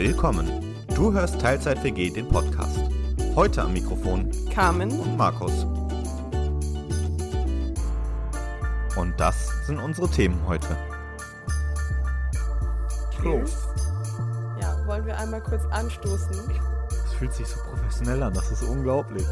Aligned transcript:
Willkommen. 0.00 0.50
Du 0.94 1.12
hörst 1.12 1.38
Teilzeit 1.40 1.84
WG, 1.84 2.08
den 2.08 2.26
Podcast. 2.26 2.80
Heute 3.34 3.60
am 3.60 3.74
Mikrofon 3.74 4.30
Carmen 4.50 4.90
und 4.98 5.16
Markus. 5.16 5.64
Und 8.96 9.14
das 9.18 9.48
sind 9.66 9.78
unsere 9.78 10.08
Themen 10.08 10.40
heute. 10.46 10.74
Cheers. 13.20 13.68
Ja, 14.62 14.74
wollen 14.86 15.04
wir 15.04 15.18
einmal 15.18 15.42
kurz 15.42 15.66
anstoßen? 15.66 16.50
Es 17.04 17.12
fühlt 17.12 17.34
sich 17.34 17.46
so 17.46 17.60
professionell 17.60 18.22
an, 18.22 18.32
das 18.32 18.50
ist 18.50 18.62
unglaublich. 18.62 19.26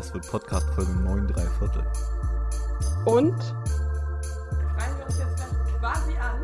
Das 0.00 0.14
wird 0.14 0.26
Podcast 0.30 0.66
Folge 0.70 0.92
9 0.92 1.28
3 1.28 1.42
Viertel. 1.58 1.84
Und? 3.04 3.38
Schreien 3.38 4.96
wir 4.96 5.04
uns 5.04 5.18
jetzt 5.18 5.44
quasi 5.78 6.16
an. 6.16 6.40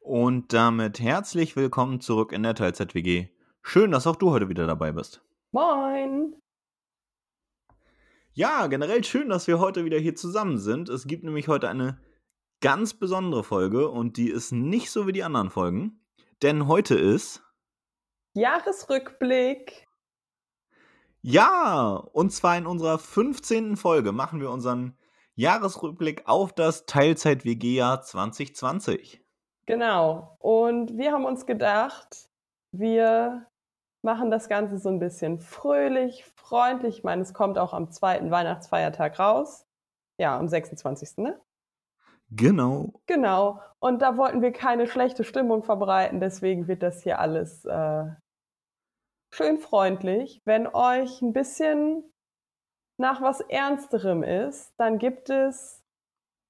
Und 0.00 0.54
damit 0.54 0.98
herzlich 0.98 1.56
willkommen 1.56 2.00
zurück 2.00 2.32
in 2.32 2.42
der 2.42 2.54
Teilzeit 2.54 2.94
WG. 2.94 3.28
Schön, 3.60 3.90
dass 3.90 4.06
auch 4.06 4.16
du 4.16 4.30
heute 4.30 4.48
wieder 4.48 4.66
dabei 4.66 4.92
bist. 4.92 5.20
Moin! 5.52 6.36
Ja, 8.38 8.66
generell 8.66 9.02
schön, 9.02 9.30
dass 9.30 9.46
wir 9.46 9.60
heute 9.60 9.86
wieder 9.86 9.98
hier 9.98 10.14
zusammen 10.14 10.58
sind. 10.58 10.90
Es 10.90 11.06
gibt 11.06 11.24
nämlich 11.24 11.48
heute 11.48 11.70
eine 11.70 11.98
ganz 12.60 12.92
besondere 12.92 13.42
Folge 13.42 13.88
und 13.88 14.18
die 14.18 14.28
ist 14.28 14.52
nicht 14.52 14.90
so 14.90 15.06
wie 15.06 15.12
die 15.12 15.24
anderen 15.24 15.48
Folgen. 15.48 16.04
Denn 16.42 16.68
heute 16.68 16.96
ist. 16.96 17.42
Jahresrückblick. 18.34 19.86
Ja, 21.22 21.94
und 22.12 22.30
zwar 22.30 22.58
in 22.58 22.66
unserer 22.66 22.98
15. 22.98 23.78
Folge 23.78 24.12
machen 24.12 24.42
wir 24.42 24.50
unseren 24.50 24.98
Jahresrückblick 25.34 26.28
auf 26.28 26.52
das 26.52 26.84
Teilzeit-WG-Jahr 26.84 28.02
2020. 28.02 29.24
Genau. 29.64 30.36
Und 30.40 30.98
wir 30.98 31.12
haben 31.12 31.24
uns 31.24 31.46
gedacht, 31.46 32.28
wir 32.70 33.46
machen 34.02 34.30
das 34.30 34.48
Ganze 34.48 34.78
so 34.78 34.88
ein 34.88 34.98
bisschen 34.98 35.40
fröhlich, 35.40 36.24
freundlich. 36.36 36.98
Ich 36.98 37.04
meine, 37.04 37.22
es 37.22 37.34
kommt 37.34 37.58
auch 37.58 37.72
am 37.72 37.90
zweiten 37.90 38.30
Weihnachtsfeiertag 38.30 39.18
raus. 39.18 39.66
Ja, 40.18 40.38
am 40.38 40.48
26. 40.48 41.18
Ne? 41.18 41.40
Genau. 42.30 43.00
Genau. 43.06 43.60
Und 43.78 44.02
da 44.02 44.16
wollten 44.16 44.42
wir 44.42 44.52
keine 44.52 44.86
schlechte 44.86 45.24
Stimmung 45.24 45.62
verbreiten. 45.62 46.20
Deswegen 46.20 46.68
wird 46.68 46.82
das 46.82 47.02
hier 47.02 47.18
alles 47.18 47.64
äh, 47.64 48.06
schön 49.32 49.58
freundlich. 49.58 50.40
Wenn 50.44 50.66
euch 50.66 51.22
ein 51.22 51.32
bisschen 51.32 52.04
nach 52.98 53.20
was 53.20 53.40
Ernsterem 53.40 54.22
ist, 54.22 54.72
dann 54.78 54.98
gibt 54.98 55.30
es 55.30 55.82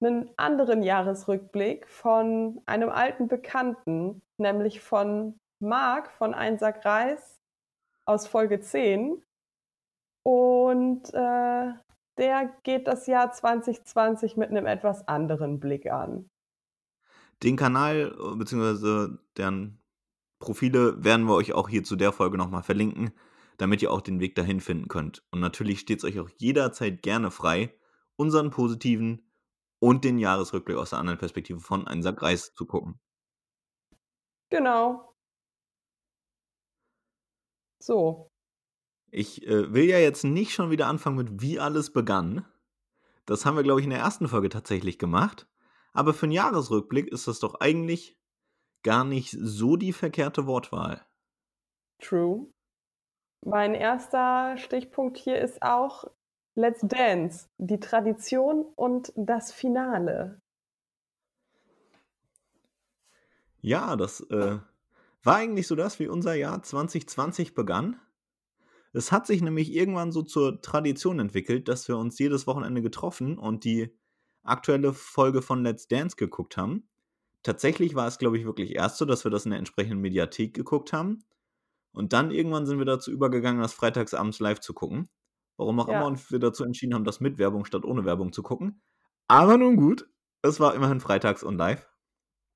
einen 0.00 0.30
anderen 0.36 0.82
Jahresrückblick 0.82 1.88
von 1.88 2.62
einem 2.66 2.90
alten 2.90 3.28
Bekannten, 3.28 4.22
nämlich 4.38 4.80
von 4.80 5.38
Marc 5.58 6.10
von 6.12 6.34
Einsack 6.34 6.84
Reis 6.84 7.35
aus 8.06 8.26
Folge 8.26 8.60
10. 8.60 9.22
Und 10.22 11.12
äh, 11.12 11.72
der 12.18 12.56
geht 12.62 12.86
das 12.86 13.06
Jahr 13.06 13.30
2020 13.32 14.36
mit 14.36 14.50
einem 14.50 14.66
etwas 14.66 15.06
anderen 15.06 15.60
Blick 15.60 15.90
an. 15.90 16.30
Den 17.42 17.56
Kanal 17.56 18.16
bzw. 18.38 19.16
deren 19.36 19.82
Profile 20.38 21.02
werden 21.04 21.26
wir 21.26 21.34
euch 21.34 21.52
auch 21.52 21.68
hier 21.68 21.84
zu 21.84 21.96
der 21.96 22.12
Folge 22.12 22.38
nochmal 22.38 22.62
verlinken, 22.62 23.12
damit 23.58 23.82
ihr 23.82 23.92
auch 23.92 24.00
den 24.00 24.20
Weg 24.20 24.34
dahin 24.34 24.60
finden 24.60 24.88
könnt. 24.88 25.22
Und 25.30 25.40
natürlich 25.40 25.80
steht 25.80 25.98
es 25.98 26.04
euch 26.04 26.18
auch 26.18 26.30
jederzeit 26.38 27.02
gerne 27.02 27.30
frei, 27.30 27.74
unseren 28.16 28.50
positiven 28.50 29.30
und 29.78 30.04
den 30.04 30.18
Jahresrückblick 30.18 30.76
aus 30.76 30.90
der 30.90 30.98
anderen 30.98 31.18
Perspektive 31.18 31.60
von 31.60 31.86
Einsack 31.86 32.22
Reis 32.22 32.54
zu 32.54 32.66
gucken. 32.66 32.98
Genau. 34.50 35.15
So. 37.78 38.30
Ich 39.10 39.46
äh, 39.46 39.72
will 39.72 39.84
ja 39.84 39.98
jetzt 39.98 40.24
nicht 40.24 40.52
schon 40.52 40.70
wieder 40.70 40.86
anfangen 40.86 41.16
mit 41.16 41.40
wie 41.40 41.60
alles 41.60 41.92
begann. 41.92 42.44
Das 43.24 43.44
haben 43.44 43.56
wir, 43.56 43.62
glaube 43.62 43.80
ich, 43.80 43.84
in 43.84 43.90
der 43.90 44.00
ersten 44.00 44.28
Folge 44.28 44.48
tatsächlich 44.48 44.98
gemacht. 44.98 45.48
Aber 45.92 46.12
für 46.14 46.26
einen 46.26 46.32
Jahresrückblick 46.32 47.08
ist 47.08 47.26
das 47.26 47.40
doch 47.40 47.60
eigentlich 47.60 48.18
gar 48.82 49.04
nicht 49.04 49.36
so 49.40 49.76
die 49.76 49.92
verkehrte 49.92 50.46
Wortwahl. 50.46 51.04
True. 51.98 52.46
Mein 53.44 53.74
erster 53.74 54.56
Stichpunkt 54.58 55.16
hier 55.16 55.40
ist 55.40 55.62
auch 55.62 56.04
Let's 56.54 56.80
Dance, 56.82 57.48
die 57.58 57.80
Tradition 57.80 58.64
und 58.76 59.12
das 59.16 59.52
Finale. 59.52 60.40
Ja, 63.60 63.96
das 63.96 64.20
äh, 64.30 64.58
war 65.26 65.36
eigentlich 65.36 65.66
so 65.66 65.74
das, 65.74 65.98
wie 65.98 66.08
unser 66.08 66.34
Jahr 66.34 66.62
2020 66.62 67.54
begann. 67.54 68.00
Es 68.92 69.12
hat 69.12 69.26
sich 69.26 69.42
nämlich 69.42 69.74
irgendwann 69.74 70.12
so 70.12 70.22
zur 70.22 70.62
Tradition 70.62 71.18
entwickelt, 71.18 71.68
dass 71.68 71.88
wir 71.88 71.98
uns 71.98 72.18
jedes 72.18 72.46
Wochenende 72.46 72.80
getroffen 72.80 73.36
und 73.36 73.64
die 73.64 73.94
aktuelle 74.42 74.92
Folge 74.92 75.42
von 75.42 75.62
Let's 75.62 75.88
Dance 75.88 76.16
geguckt 76.16 76.56
haben. 76.56 76.88
Tatsächlich 77.42 77.94
war 77.94 78.06
es, 78.06 78.18
glaube 78.18 78.38
ich, 78.38 78.44
wirklich 78.44 78.74
erst 78.74 78.96
so, 78.98 79.04
dass 79.04 79.24
wir 79.24 79.30
das 79.30 79.44
in 79.44 79.50
der 79.50 79.58
entsprechenden 79.58 80.00
Mediathek 80.00 80.54
geguckt 80.54 80.92
haben. 80.92 81.24
Und 81.92 82.12
dann 82.12 82.30
irgendwann 82.30 82.66
sind 82.66 82.78
wir 82.78 82.86
dazu 82.86 83.10
übergegangen, 83.10 83.60
das 83.60 83.72
freitagsabends 83.72 84.40
live 84.40 84.60
zu 84.60 84.74
gucken. 84.74 85.08
Warum 85.56 85.80
auch 85.80 85.88
ja. 85.88 85.98
immer 85.98 86.06
und 86.06 86.30
wir 86.30 86.38
dazu 86.38 86.64
entschieden 86.64 86.94
haben, 86.94 87.04
das 87.04 87.20
mit 87.20 87.38
Werbung 87.38 87.64
statt 87.64 87.84
ohne 87.84 88.04
Werbung 88.04 88.32
zu 88.32 88.42
gucken. 88.42 88.82
Aber 89.28 89.56
nun 89.56 89.76
gut, 89.76 90.08
es 90.42 90.60
war 90.60 90.74
immerhin 90.74 91.00
freitags 91.00 91.42
und 91.42 91.56
live. 91.56 91.88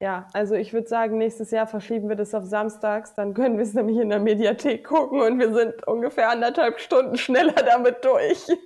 Ja, 0.03 0.27
also 0.33 0.55
ich 0.55 0.73
würde 0.73 0.89
sagen, 0.89 1.19
nächstes 1.19 1.51
Jahr 1.51 1.67
verschieben 1.67 2.09
wir 2.09 2.17
das 2.17 2.35
auf 2.35 2.45
samstags, 2.45 3.15
dann 3.15 3.35
können 3.35 3.57
wir 3.59 3.65
es 3.65 3.75
nämlich 3.75 3.99
in 3.99 4.09
der 4.09 4.19
Mediathek 4.19 4.87
gucken 4.87 5.21
und 5.21 5.39
wir 5.39 5.53
sind 5.53 5.87
ungefähr 5.87 6.31
anderthalb 6.31 6.81
Stunden 6.81 7.19
schneller 7.19 7.53
damit 7.53 8.05
durch. 8.05 8.47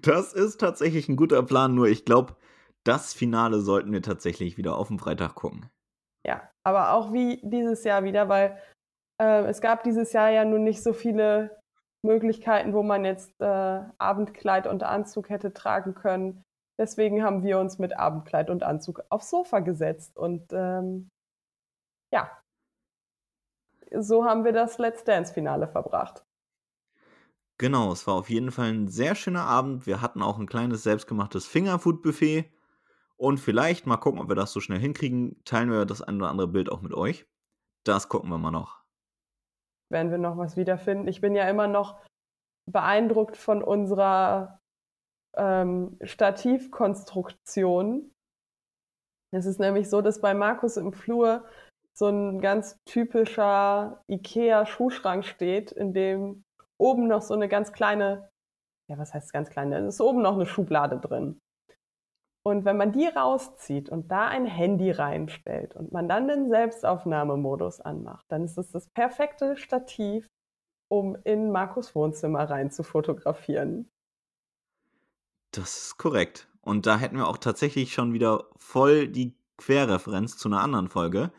Das 0.00 0.32
ist 0.32 0.58
tatsächlich 0.58 1.10
ein 1.10 1.16
guter 1.16 1.42
Plan, 1.42 1.74
nur 1.74 1.86
ich 1.86 2.06
glaube, 2.06 2.34
das 2.82 3.12
Finale 3.12 3.60
sollten 3.60 3.92
wir 3.92 4.00
tatsächlich 4.00 4.56
wieder 4.56 4.78
auf 4.78 4.88
dem 4.88 4.98
Freitag 4.98 5.34
gucken. 5.34 5.68
Ja, 6.26 6.50
aber 6.64 6.92
auch 6.94 7.12
wie 7.12 7.42
dieses 7.44 7.84
Jahr 7.84 8.02
wieder, 8.02 8.30
weil 8.30 8.58
äh, 9.20 9.44
es 9.44 9.60
gab 9.60 9.84
dieses 9.84 10.14
Jahr 10.14 10.30
ja 10.30 10.46
nun 10.46 10.64
nicht 10.64 10.82
so 10.82 10.94
viele 10.94 11.60
Möglichkeiten, 12.02 12.72
wo 12.72 12.82
man 12.82 13.04
jetzt 13.04 13.38
äh, 13.40 13.82
Abendkleid 13.98 14.66
und 14.66 14.82
Anzug 14.82 15.28
hätte 15.28 15.52
tragen 15.52 15.94
können. 15.94 16.42
Deswegen 16.80 17.22
haben 17.22 17.42
wir 17.42 17.58
uns 17.58 17.78
mit 17.78 17.96
Abendkleid 17.96 18.48
und 18.48 18.62
Anzug 18.62 19.04
aufs 19.10 19.30
Sofa 19.30 19.60
gesetzt. 19.60 20.16
Und 20.16 20.52
ähm, 20.52 21.10
ja, 22.12 22.30
so 23.96 24.24
haben 24.24 24.44
wir 24.44 24.52
das 24.52 24.78
Let's 24.78 25.04
Dance-Finale 25.04 25.68
verbracht. 25.68 26.24
Genau, 27.58 27.92
es 27.92 28.06
war 28.06 28.14
auf 28.14 28.30
jeden 28.30 28.50
Fall 28.50 28.70
ein 28.70 28.88
sehr 28.88 29.14
schöner 29.14 29.42
Abend. 29.44 29.86
Wir 29.86 30.00
hatten 30.00 30.22
auch 30.22 30.38
ein 30.38 30.46
kleines 30.46 30.82
selbstgemachtes 30.82 31.46
Fingerfood-Buffet. 31.46 32.50
Und 33.16 33.38
vielleicht 33.38 33.86
mal 33.86 33.98
gucken, 33.98 34.20
ob 34.20 34.28
wir 34.28 34.34
das 34.34 34.50
so 34.50 34.60
schnell 34.60 34.78
hinkriegen. 34.78 35.44
Teilen 35.44 35.70
wir 35.70 35.84
das 35.84 36.00
ein 36.00 36.16
oder 36.16 36.30
andere 36.30 36.48
Bild 36.48 36.72
auch 36.72 36.80
mit 36.80 36.94
euch. 36.94 37.26
Das 37.84 38.08
gucken 38.08 38.30
wir 38.30 38.38
mal 38.38 38.50
noch 38.50 38.80
werden 39.90 40.10
wir 40.10 40.18
noch 40.18 40.38
was 40.38 40.56
wiederfinden. 40.56 41.08
Ich 41.08 41.20
bin 41.20 41.34
ja 41.34 41.48
immer 41.48 41.66
noch 41.66 41.98
beeindruckt 42.66 43.36
von 43.36 43.62
unserer 43.62 44.59
ähm, 45.36 45.98
Stativkonstruktion. 46.02 48.12
Es 49.32 49.46
ist 49.46 49.60
nämlich 49.60 49.88
so, 49.88 50.00
dass 50.00 50.20
bei 50.20 50.34
Markus 50.34 50.76
im 50.76 50.92
Flur 50.92 51.44
so 51.94 52.08
ein 52.08 52.40
ganz 52.40 52.78
typischer 52.84 54.02
IKEA-Schuhschrank 54.08 55.24
steht, 55.24 55.72
in 55.72 55.92
dem 55.92 56.44
oben 56.78 57.08
noch 57.08 57.22
so 57.22 57.34
eine 57.34 57.48
ganz 57.48 57.72
kleine, 57.72 58.30
ja, 58.88 58.98
was 58.98 59.14
heißt 59.14 59.32
ganz 59.32 59.50
kleine? 59.50 59.78
Es 59.78 59.96
ist 59.96 60.00
oben 60.00 60.22
noch 60.22 60.34
eine 60.34 60.46
Schublade 60.46 60.98
drin. 60.98 61.38
Und 62.42 62.64
wenn 62.64 62.78
man 62.78 62.92
die 62.92 63.06
rauszieht 63.06 63.90
und 63.90 64.10
da 64.10 64.28
ein 64.28 64.46
Handy 64.46 64.90
reinstellt 64.90 65.76
und 65.76 65.92
man 65.92 66.08
dann 66.08 66.26
den 66.26 66.48
Selbstaufnahmemodus 66.48 67.80
anmacht, 67.80 68.24
dann 68.28 68.44
ist 68.44 68.56
es 68.56 68.70
das 68.70 68.88
perfekte 68.88 69.56
Stativ, 69.56 70.26
um 70.90 71.16
in 71.24 71.52
Markus 71.52 71.94
Wohnzimmer 71.94 72.48
rein 72.48 72.70
zu 72.70 72.82
fotografieren. 72.82 73.90
Das 75.52 75.82
ist 75.82 75.98
korrekt. 75.98 76.48
Und 76.62 76.86
da 76.86 76.98
hätten 76.98 77.16
wir 77.16 77.26
auch 77.26 77.38
tatsächlich 77.38 77.92
schon 77.92 78.12
wieder 78.12 78.48
voll 78.56 79.08
die 79.08 79.34
Querreferenz 79.56 80.36
zu 80.36 80.48
einer 80.48 80.60
anderen 80.60 80.88
Folge, 80.88 81.32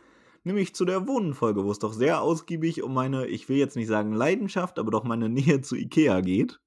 nämlich 0.43 0.75
zu 0.75 0.85
der 0.85 1.07
Wohnenfolge, 1.07 1.63
wo 1.63 1.71
es 1.71 1.79
doch 1.79 1.93
sehr 1.93 2.21
ausgiebig 2.21 2.83
um 2.83 2.93
meine, 2.93 3.27
ich 3.27 3.49
will 3.49 3.57
jetzt 3.57 3.75
nicht 3.75 3.87
sagen 3.87 4.13
Leidenschaft, 4.13 4.79
aber 4.79 4.91
doch 4.91 5.03
meine 5.03 5.29
Nähe 5.29 5.61
zu 5.61 5.75
Ikea 5.75 6.21
geht. 6.21 6.59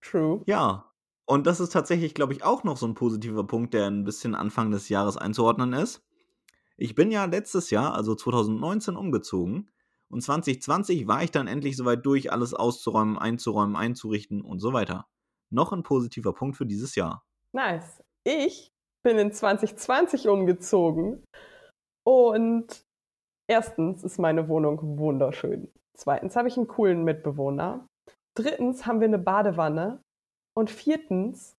True. 0.00 0.42
Ja, 0.46 0.92
Und 1.26 1.46
das 1.46 1.60
ist 1.60 1.72
tatsächlich, 1.72 2.14
glaube 2.14 2.32
ich, 2.32 2.42
auch 2.44 2.64
noch 2.64 2.76
so 2.76 2.86
ein 2.86 2.94
positiver 2.94 3.46
Punkt, 3.46 3.72
der 3.74 3.86
ein 3.86 4.04
bisschen 4.04 4.34
Anfang 4.34 4.70
des 4.70 4.88
Jahres 4.88 5.16
einzuordnen 5.16 5.72
ist. 5.72 6.02
Ich 6.76 6.94
bin 6.94 7.10
ja 7.12 7.24
letztes 7.26 7.70
Jahr, 7.70 7.94
also 7.94 8.14
2019, 8.14 8.96
umgezogen. 8.96 9.70
Und 10.08 10.22
2020 10.22 11.06
war 11.06 11.22
ich 11.22 11.30
dann 11.30 11.46
endlich 11.46 11.76
soweit 11.76 12.04
durch, 12.04 12.32
alles 12.32 12.54
auszuräumen, 12.54 13.16
einzuräumen, 13.18 13.76
einzurichten 13.76 14.42
und 14.42 14.58
so 14.58 14.72
weiter. 14.72 15.06
Noch 15.52 15.72
ein 15.72 15.82
positiver 15.82 16.32
Punkt 16.32 16.56
für 16.56 16.66
dieses 16.66 16.94
Jahr. 16.94 17.22
Nice. 17.52 18.02
Ich 18.24 18.72
bin 19.04 19.18
in 19.18 19.32
2020 19.32 20.28
umgezogen 20.28 21.22
und 22.06 22.84
erstens 23.50 24.02
ist 24.02 24.18
meine 24.18 24.48
Wohnung 24.48 24.98
wunderschön. 24.98 25.70
Zweitens 25.94 26.36
habe 26.36 26.48
ich 26.48 26.56
einen 26.56 26.68
coolen 26.68 27.04
Mitbewohner. 27.04 27.86
Drittens 28.34 28.86
haben 28.86 29.00
wir 29.00 29.08
eine 29.08 29.18
Badewanne. 29.18 30.02
Und 30.56 30.70
viertens 30.70 31.54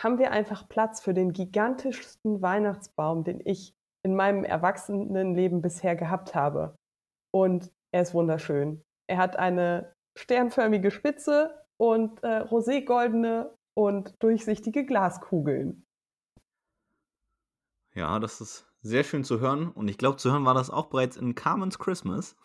haben 0.00 0.18
wir 0.18 0.30
einfach 0.30 0.68
Platz 0.68 1.00
für 1.00 1.14
den 1.14 1.32
gigantischsten 1.32 2.42
Weihnachtsbaum, 2.42 3.24
den 3.24 3.40
ich 3.44 3.72
in 4.04 4.14
meinem 4.14 4.44
Erwachsenenleben 4.44 5.62
bisher 5.62 5.96
gehabt 5.96 6.34
habe. 6.34 6.76
Und 7.34 7.72
er 7.92 8.02
ist 8.02 8.14
wunderschön. 8.14 8.82
Er 9.08 9.18
hat 9.18 9.36
eine 9.36 9.92
sternförmige 10.16 10.90
Spitze 10.90 11.65
und 11.78 12.22
äh, 12.22 12.40
roségoldene 12.40 13.50
und 13.74 14.14
durchsichtige 14.20 14.84
Glaskugeln. 14.86 15.84
Ja, 17.94 18.18
das 18.18 18.40
ist 18.40 18.66
sehr 18.82 19.04
schön 19.04 19.24
zu 19.24 19.40
hören. 19.40 19.68
Und 19.68 19.88
ich 19.88 19.98
glaube, 19.98 20.16
zu 20.16 20.30
hören 20.30 20.44
war 20.44 20.54
das 20.54 20.70
auch 20.70 20.86
bereits 20.86 21.16
in 21.16 21.34
Carmen's 21.34 21.78
Christmas. 21.78 22.36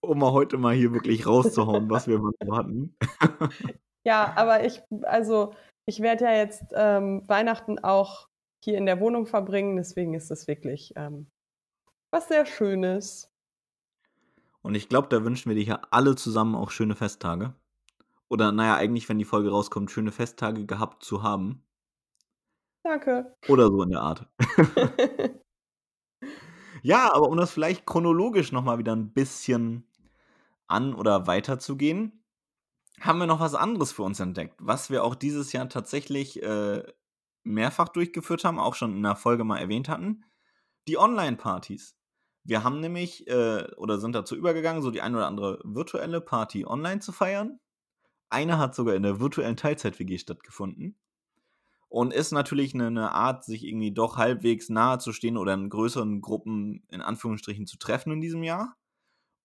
Um 0.00 0.18
mal 0.18 0.32
heute 0.32 0.58
mal 0.58 0.74
hier 0.74 0.92
wirklich 0.92 1.26
rauszuhauen, 1.26 1.88
was 1.90 2.06
wir 2.06 2.18
so 2.18 2.56
hatten. 2.56 2.94
ja, 4.04 4.32
aber 4.36 4.64
ich, 4.64 4.82
also, 5.02 5.54
ich 5.86 6.00
werde 6.00 6.24
ja 6.24 6.32
jetzt 6.32 6.64
ähm, 6.74 7.22
Weihnachten 7.28 7.78
auch 7.78 8.28
hier 8.62 8.76
in 8.76 8.86
der 8.86 9.00
Wohnung 9.00 9.26
verbringen. 9.26 9.76
Deswegen 9.76 10.14
ist 10.14 10.30
es 10.30 10.46
wirklich 10.48 10.92
ähm, 10.96 11.30
was 12.10 12.28
sehr 12.28 12.44
Schönes. 12.44 13.30
Und 14.62 14.74
ich 14.74 14.88
glaube, 14.88 15.08
da 15.08 15.24
wünschen 15.24 15.48
wir 15.48 15.56
dir 15.56 15.64
ja 15.64 15.82
alle 15.90 16.16
zusammen 16.16 16.54
auch 16.54 16.70
schöne 16.70 16.94
Festtage. 16.94 17.54
Oder 18.30 18.52
naja, 18.52 18.76
eigentlich, 18.76 19.08
wenn 19.08 19.18
die 19.18 19.24
Folge 19.24 19.50
rauskommt, 19.50 19.90
schöne 19.90 20.12
Festtage 20.12 20.64
gehabt 20.64 21.02
zu 21.02 21.24
haben. 21.24 21.64
Danke. 22.84 23.36
Oder 23.48 23.66
so 23.66 23.82
in 23.82 23.90
der 23.90 24.00
Art. 24.00 24.28
ja, 26.82 27.12
aber 27.12 27.28
um 27.28 27.36
das 27.36 27.50
vielleicht 27.50 27.86
chronologisch 27.86 28.52
nochmal 28.52 28.78
wieder 28.78 28.94
ein 28.94 29.12
bisschen 29.12 29.84
an- 30.68 30.94
oder 30.94 31.26
weiterzugehen, 31.26 32.24
haben 33.00 33.18
wir 33.18 33.26
noch 33.26 33.40
was 33.40 33.56
anderes 33.56 33.90
für 33.90 34.04
uns 34.04 34.20
entdeckt, 34.20 34.54
was 34.60 34.90
wir 34.90 35.02
auch 35.02 35.16
dieses 35.16 35.52
Jahr 35.52 35.68
tatsächlich 35.68 36.40
äh, 36.40 36.84
mehrfach 37.42 37.88
durchgeführt 37.88 38.44
haben, 38.44 38.60
auch 38.60 38.76
schon 38.76 38.94
in 38.94 39.02
der 39.02 39.16
Folge 39.16 39.42
mal 39.42 39.58
erwähnt 39.58 39.88
hatten. 39.88 40.24
Die 40.86 40.98
Online-Partys. 40.98 41.96
Wir 42.44 42.62
haben 42.62 42.78
nämlich 42.78 43.26
äh, 43.26 43.66
oder 43.76 43.98
sind 43.98 44.14
dazu 44.14 44.36
übergegangen, 44.36 44.82
so 44.82 44.92
die 44.92 45.02
ein 45.02 45.16
oder 45.16 45.26
andere 45.26 45.60
virtuelle 45.64 46.20
Party 46.20 46.64
online 46.64 47.00
zu 47.00 47.10
feiern. 47.10 47.58
Eine 48.30 48.58
hat 48.58 48.74
sogar 48.74 48.94
in 48.94 49.02
der 49.02 49.20
virtuellen 49.20 49.56
Teilzeit-WG 49.56 50.18
stattgefunden. 50.18 50.96
Und 51.88 52.14
ist 52.14 52.30
natürlich 52.30 52.72
eine, 52.72 52.86
eine, 52.86 53.10
Art, 53.10 53.44
sich 53.44 53.64
irgendwie 53.64 53.92
doch 53.92 54.16
halbwegs 54.16 54.68
nahe 54.68 54.98
zu 54.98 55.12
stehen 55.12 55.36
oder 55.36 55.54
in 55.54 55.68
größeren 55.68 56.20
Gruppen 56.20 56.84
in 56.88 57.02
Anführungsstrichen 57.02 57.66
zu 57.66 57.78
treffen 57.78 58.12
in 58.12 58.20
diesem 58.20 58.44
Jahr. 58.44 58.76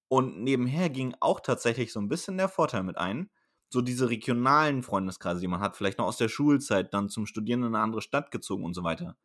Und 0.08 0.44
nebenher 0.44 0.92
ging 0.92 1.16
auch 1.20 1.40
tatsächlich 1.40 1.92
so 1.92 2.00
ein 2.00 2.08
bisschen 2.08 2.38
der 2.38 2.48
Vorteil 2.48 2.84
mit 2.84 2.98
ein. 2.98 3.32
So 3.70 3.82
diese 3.82 4.12
regionalen 4.12 4.84
Freundeskreise, 4.84 5.42
die 5.42 5.48
man 5.48 5.60
hat, 5.60 5.76
vielleicht 5.76 5.98
noch 5.98 6.06
aus 6.06 6.18
der 6.18 6.30
Schulzeit, 6.30 6.94
dann 6.94 7.10
zum 7.10 7.26
Studieren 7.26 7.62
in 7.62 7.74
eine 7.74 7.80
andere 7.80 8.04
Stadt 8.04 8.30
gezogen 8.30 8.64
und 8.64 8.76
so 8.76 8.84
weiter. 8.84 9.18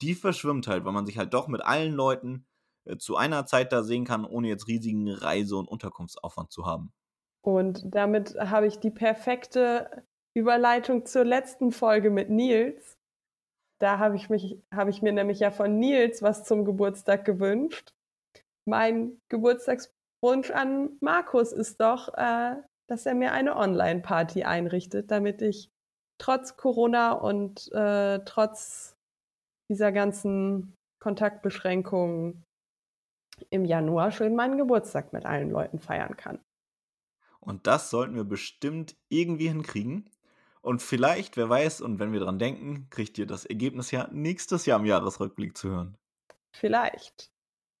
Die 0.00 0.14
verschwimmt 0.14 0.68
halt, 0.68 0.84
weil 0.84 0.92
man 0.92 1.06
sich 1.06 1.18
halt 1.18 1.34
doch 1.34 1.48
mit 1.48 1.62
allen 1.62 1.92
Leuten 1.92 2.46
äh, 2.84 2.96
zu 2.96 3.16
einer 3.16 3.46
Zeit 3.46 3.72
da 3.72 3.82
sehen 3.82 4.04
kann, 4.04 4.24
ohne 4.24 4.46
jetzt 4.46 4.68
riesigen 4.68 5.08
Reise- 5.10 5.56
und 5.56 5.66
Unterkunftsaufwand 5.66 6.52
zu 6.52 6.64
haben. 6.64 6.92
Und 7.48 7.94
damit 7.94 8.34
habe 8.38 8.66
ich 8.66 8.78
die 8.78 8.90
perfekte 8.90 10.04
Überleitung 10.36 11.06
zur 11.06 11.24
letzten 11.24 11.72
Folge 11.72 12.10
mit 12.10 12.28
Nils. 12.28 12.98
Da 13.80 13.98
habe 13.98 14.16
ich, 14.16 14.28
mich, 14.28 14.60
habe 14.74 14.90
ich 14.90 15.00
mir 15.00 15.12
nämlich 15.12 15.40
ja 15.40 15.50
von 15.50 15.78
Nils 15.78 16.20
was 16.20 16.44
zum 16.44 16.66
Geburtstag 16.66 17.24
gewünscht. 17.24 17.94
Mein 18.68 19.18
Geburtstagswunsch 19.30 20.50
an 20.50 20.98
Markus 21.00 21.52
ist 21.52 21.80
doch, 21.80 22.12
äh, 22.18 22.56
dass 22.86 23.06
er 23.06 23.14
mir 23.14 23.32
eine 23.32 23.56
Online-Party 23.56 24.44
einrichtet, 24.44 25.10
damit 25.10 25.40
ich 25.40 25.70
trotz 26.20 26.58
Corona 26.58 27.12
und 27.12 27.72
äh, 27.72 28.18
trotz 28.26 28.94
dieser 29.70 29.90
ganzen 29.92 30.74
Kontaktbeschränkungen 31.02 32.44
im 33.48 33.64
Januar 33.64 34.10
schön 34.10 34.36
meinen 34.36 34.58
Geburtstag 34.58 35.14
mit 35.14 35.24
allen 35.24 35.50
Leuten 35.50 35.78
feiern 35.78 36.14
kann. 36.14 36.40
Und 37.48 37.66
das 37.66 37.88
sollten 37.88 38.14
wir 38.14 38.24
bestimmt 38.24 38.94
irgendwie 39.08 39.48
hinkriegen. 39.48 40.10
Und 40.60 40.82
vielleicht, 40.82 41.38
wer 41.38 41.48
weiß, 41.48 41.80
und 41.80 41.98
wenn 41.98 42.12
wir 42.12 42.20
dran 42.20 42.38
denken, 42.38 42.88
kriegt 42.90 43.16
ihr 43.16 43.24
das 43.24 43.46
Ergebnis 43.46 43.90
ja 43.90 44.06
nächstes 44.12 44.66
Jahr 44.66 44.78
im 44.78 44.84
Jahresrückblick 44.84 45.56
zu 45.56 45.70
hören. 45.70 45.96
Vielleicht. 46.54 47.32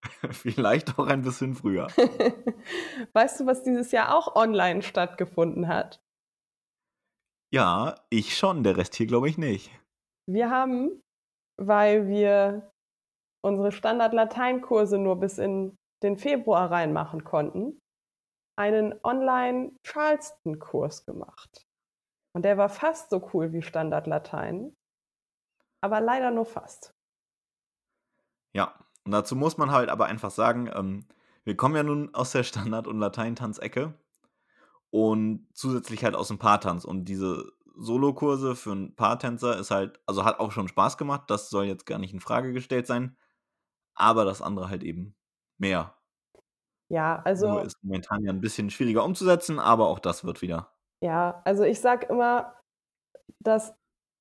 vielleicht 0.30 0.98
auch 0.98 1.06
ein 1.06 1.20
bisschen 1.20 1.54
früher. 1.54 1.88
weißt 3.12 3.40
du, 3.40 3.46
was 3.46 3.62
dieses 3.62 3.92
Jahr 3.92 4.16
auch 4.16 4.36
online 4.36 4.80
stattgefunden 4.80 5.68
hat? 5.68 6.00
Ja, 7.52 7.96
ich 8.08 8.38
schon, 8.38 8.62
der 8.62 8.78
Rest 8.78 8.94
hier 8.94 9.06
glaube 9.06 9.28
ich 9.28 9.36
nicht. 9.36 9.70
Wir 10.26 10.48
haben, 10.48 11.02
weil 11.58 12.08
wir 12.08 12.72
unsere 13.44 13.70
Standard-Lateinkurse 13.72 14.96
nur 14.96 15.20
bis 15.20 15.36
in 15.36 15.76
den 16.02 16.16
Februar 16.16 16.70
reinmachen 16.70 17.22
konnten, 17.22 17.78
einen 18.58 18.94
Online-Charleston-Kurs 19.04 21.06
gemacht. 21.06 21.68
Und 22.32 22.42
der 22.42 22.58
war 22.58 22.68
fast 22.68 23.10
so 23.10 23.30
cool 23.32 23.52
wie 23.52 23.62
Standard-Latein, 23.62 24.76
aber 25.80 26.00
leider 26.00 26.32
nur 26.32 26.44
fast. 26.44 26.92
Ja, 28.52 28.74
und 29.04 29.12
dazu 29.12 29.36
muss 29.36 29.58
man 29.58 29.70
halt 29.70 29.88
aber 29.88 30.06
einfach 30.06 30.32
sagen, 30.32 30.68
ähm, 30.74 31.06
wir 31.44 31.56
kommen 31.56 31.76
ja 31.76 31.84
nun 31.84 32.12
aus 32.14 32.32
der 32.32 32.42
Standard- 32.42 32.88
und 32.88 32.98
Lateintanzecke 32.98 33.94
und 34.90 35.46
zusätzlich 35.54 36.04
halt 36.04 36.16
aus 36.16 36.28
dem 36.28 36.38
Paartanz. 36.38 36.84
Und 36.84 37.04
diese 37.04 37.52
Solokurse 37.76 38.56
für 38.56 38.72
einen 38.72 38.96
Paartänzer 38.96 39.56
ist 39.56 39.70
halt, 39.70 40.00
also 40.06 40.24
hat 40.24 40.40
auch 40.40 40.50
schon 40.50 40.68
Spaß 40.68 40.98
gemacht, 40.98 41.22
das 41.28 41.48
soll 41.48 41.66
jetzt 41.66 41.86
gar 41.86 41.98
nicht 41.98 42.12
in 42.12 42.20
Frage 42.20 42.52
gestellt 42.52 42.88
sein, 42.88 43.16
aber 43.94 44.24
das 44.24 44.42
andere 44.42 44.68
halt 44.68 44.82
eben 44.82 45.14
mehr. 45.58 45.97
Ja, 46.90 47.20
also. 47.24 47.48
Nur 47.48 47.62
ist 47.62 47.76
momentan 47.82 48.22
ja 48.24 48.32
ein 48.32 48.40
bisschen 48.40 48.70
schwieriger 48.70 49.04
umzusetzen, 49.04 49.58
aber 49.58 49.88
auch 49.88 49.98
das 49.98 50.24
wird 50.24 50.42
wieder. 50.42 50.72
Ja, 51.02 51.42
also 51.44 51.62
ich 51.64 51.80
sag 51.80 52.08
immer, 52.10 52.54
dass 53.40 53.74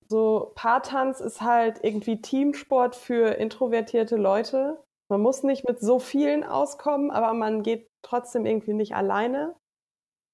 so 0.10 0.52
Paartanz 0.56 1.20
ist 1.20 1.42
halt 1.42 1.84
irgendwie 1.84 2.22
Teamsport 2.22 2.96
für 2.96 3.36
introvertierte 3.36 4.16
Leute. 4.16 4.84
Man 5.10 5.22
muss 5.22 5.44
nicht 5.44 5.68
mit 5.68 5.80
so 5.80 6.00
vielen 6.00 6.44
auskommen, 6.44 7.12
aber 7.12 7.34
man 7.34 7.64
geht 7.64 7.90
trotzdem 8.04 8.46
irgendwie 8.46 8.74
nicht 8.74 8.96
alleine. 8.96 9.56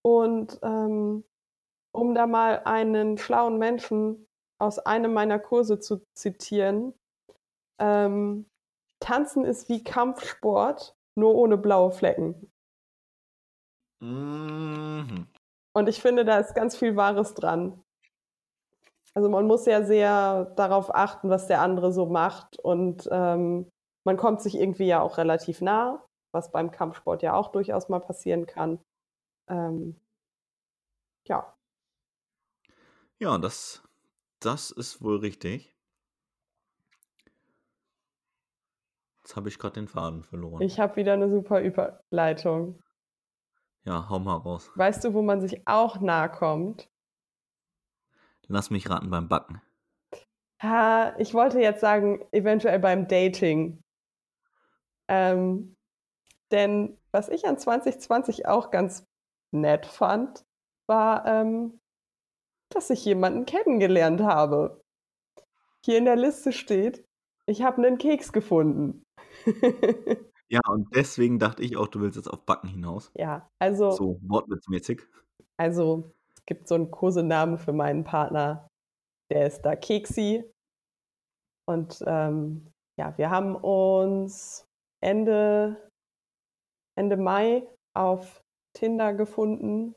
Und 0.03 0.59
ähm, 0.63 1.23
um 1.95 2.15
da 2.15 2.27
mal 2.27 2.63
einen 2.65 3.17
schlauen 3.17 3.57
Menschen 3.57 4.27
aus 4.59 4.79
einem 4.79 5.13
meiner 5.13 5.39
Kurse 5.39 5.79
zu 5.79 6.03
zitieren, 6.15 6.93
ähm, 7.79 8.47
Tanzen 8.99 9.43
ist 9.43 9.69
wie 9.69 9.83
Kampfsport, 9.83 10.95
nur 11.15 11.35
ohne 11.35 11.57
blaue 11.57 11.91
Flecken. 11.91 12.51
Mhm. 14.01 15.27
Und 15.73 15.89
ich 15.89 16.01
finde, 16.01 16.25
da 16.25 16.37
ist 16.39 16.53
ganz 16.53 16.75
viel 16.75 16.95
Wahres 16.95 17.33
dran. 17.33 17.83
Also 19.15 19.29
man 19.29 19.45
muss 19.45 19.65
ja 19.65 19.83
sehr 19.83 20.45
darauf 20.55 20.93
achten, 20.93 21.29
was 21.29 21.47
der 21.47 21.61
andere 21.61 21.93
so 21.93 22.05
macht. 22.07 22.59
Und 22.59 23.07
ähm, 23.11 23.71
man 24.03 24.17
kommt 24.17 24.41
sich 24.41 24.55
irgendwie 24.55 24.87
ja 24.87 25.01
auch 25.01 25.17
relativ 25.17 25.61
nah, 25.61 26.03
was 26.31 26.51
beim 26.51 26.71
Kampfsport 26.71 27.21
ja 27.21 27.33
auch 27.35 27.51
durchaus 27.51 27.89
mal 27.89 27.99
passieren 27.99 28.45
kann. 28.45 28.79
Ähm, 29.47 29.99
ja. 31.27 31.55
Ja, 33.19 33.37
das, 33.37 33.83
das 34.39 34.71
ist 34.71 35.01
wohl 35.01 35.17
richtig. 35.17 35.72
Jetzt 39.23 39.35
habe 39.35 39.47
ich 39.47 39.57
gerade 39.57 39.75
den 39.75 39.87
Faden 39.87 40.23
verloren. 40.23 40.61
Ich 40.61 40.79
habe 40.79 40.97
wieder 40.97 41.13
eine 41.13 41.29
super 41.29 41.61
Überleitung. 41.61 42.81
Ja, 43.85 44.09
hau 44.09 44.19
mal 44.19 44.35
raus. 44.35 44.69
Weißt 44.75 45.03
du, 45.03 45.13
wo 45.13 45.21
man 45.21 45.41
sich 45.41 45.65
auch 45.65 45.99
nahe 46.01 46.29
kommt? 46.29 46.89
Lass 48.47 48.69
mich 48.69 48.89
raten 48.89 49.09
beim 49.09 49.29
Backen. 49.29 49.61
Ha, 50.61 51.15
ich 51.17 51.33
wollte 51.33 51.59
jetzt 51.59 51.81
sagen, 51.81 52.25
eventuell 52.31 52.79
beim 52.79 53.07
Dating. 53.07 53.81
Ähm, 55.07 55.75
denn 56.51 56.97
was 57.11 57.29
ich 57.29 57.45
an 57.45 57.57
2020 57.57 58.47
auch 58.47 58.71
ganz 58.71 59.05
nett 59.51 59.85
fand, 59.85 60.45
war 60.87 61.25
ähm, 61.25 61.79
dass 62.73 62.89
ich 62.89 63.05
jemanden 63.05 63.45
kennengelernt 63.45 64.21
habe. 64.21 64.83
Hier 65.85 65.97
in 65.97 66.05
der 66.05 66.15
Liste 66.15 66.51
steht, 66.51 67.05
ich 67.45 67.61
habe 67.61 67.85
einen 67.85 67.97
Keks 67.97 68.31
gefunden. 68.31 69.03
Ja, 70.49 70.59
und 70.69 70.93
deswegen 70.95 71.39
dachte 71.39 71.63
ich 71.63 71.77
auch, 71.77 71.87
du 71.87 72.01
willst 72.01 72.15
jetzt 72.15 72.27
auf 72.27 72.45
Backen 72.45 72.67
hinaus. 72.67 73.11
Ja, 73.15 73.49
also, 73.59 73.91
So 73.91 74.19
wortwitzmäßig. 74.21 75.01
also 75.57 76.11
es 76.37 76.45
gibt 76.45 76.67
so 76.67 76.75
einen 76.75 76.91
Kosenamen 76.91 77.57
für 77.57 77.73
meinen 77.73 78.03
Partner, 78.03 78.67
der 79.31 79.47
ist 79.47 79.61
da 79.63 79.75
Keksi. 79.75 80.43
Und 81.67 82.03
ähm, 82.05 82.69
ja, 82.99 83.17
wir 83.17 83.29
haben 83.31 83.55
uns 83.55 84.65
Ende, 85.01 85.89
Ende 86.95 87.17
Mai 87.17 87.65
auf 87.95 88.41
Tinder 88.75 89.13
gefunden 89.13 89.95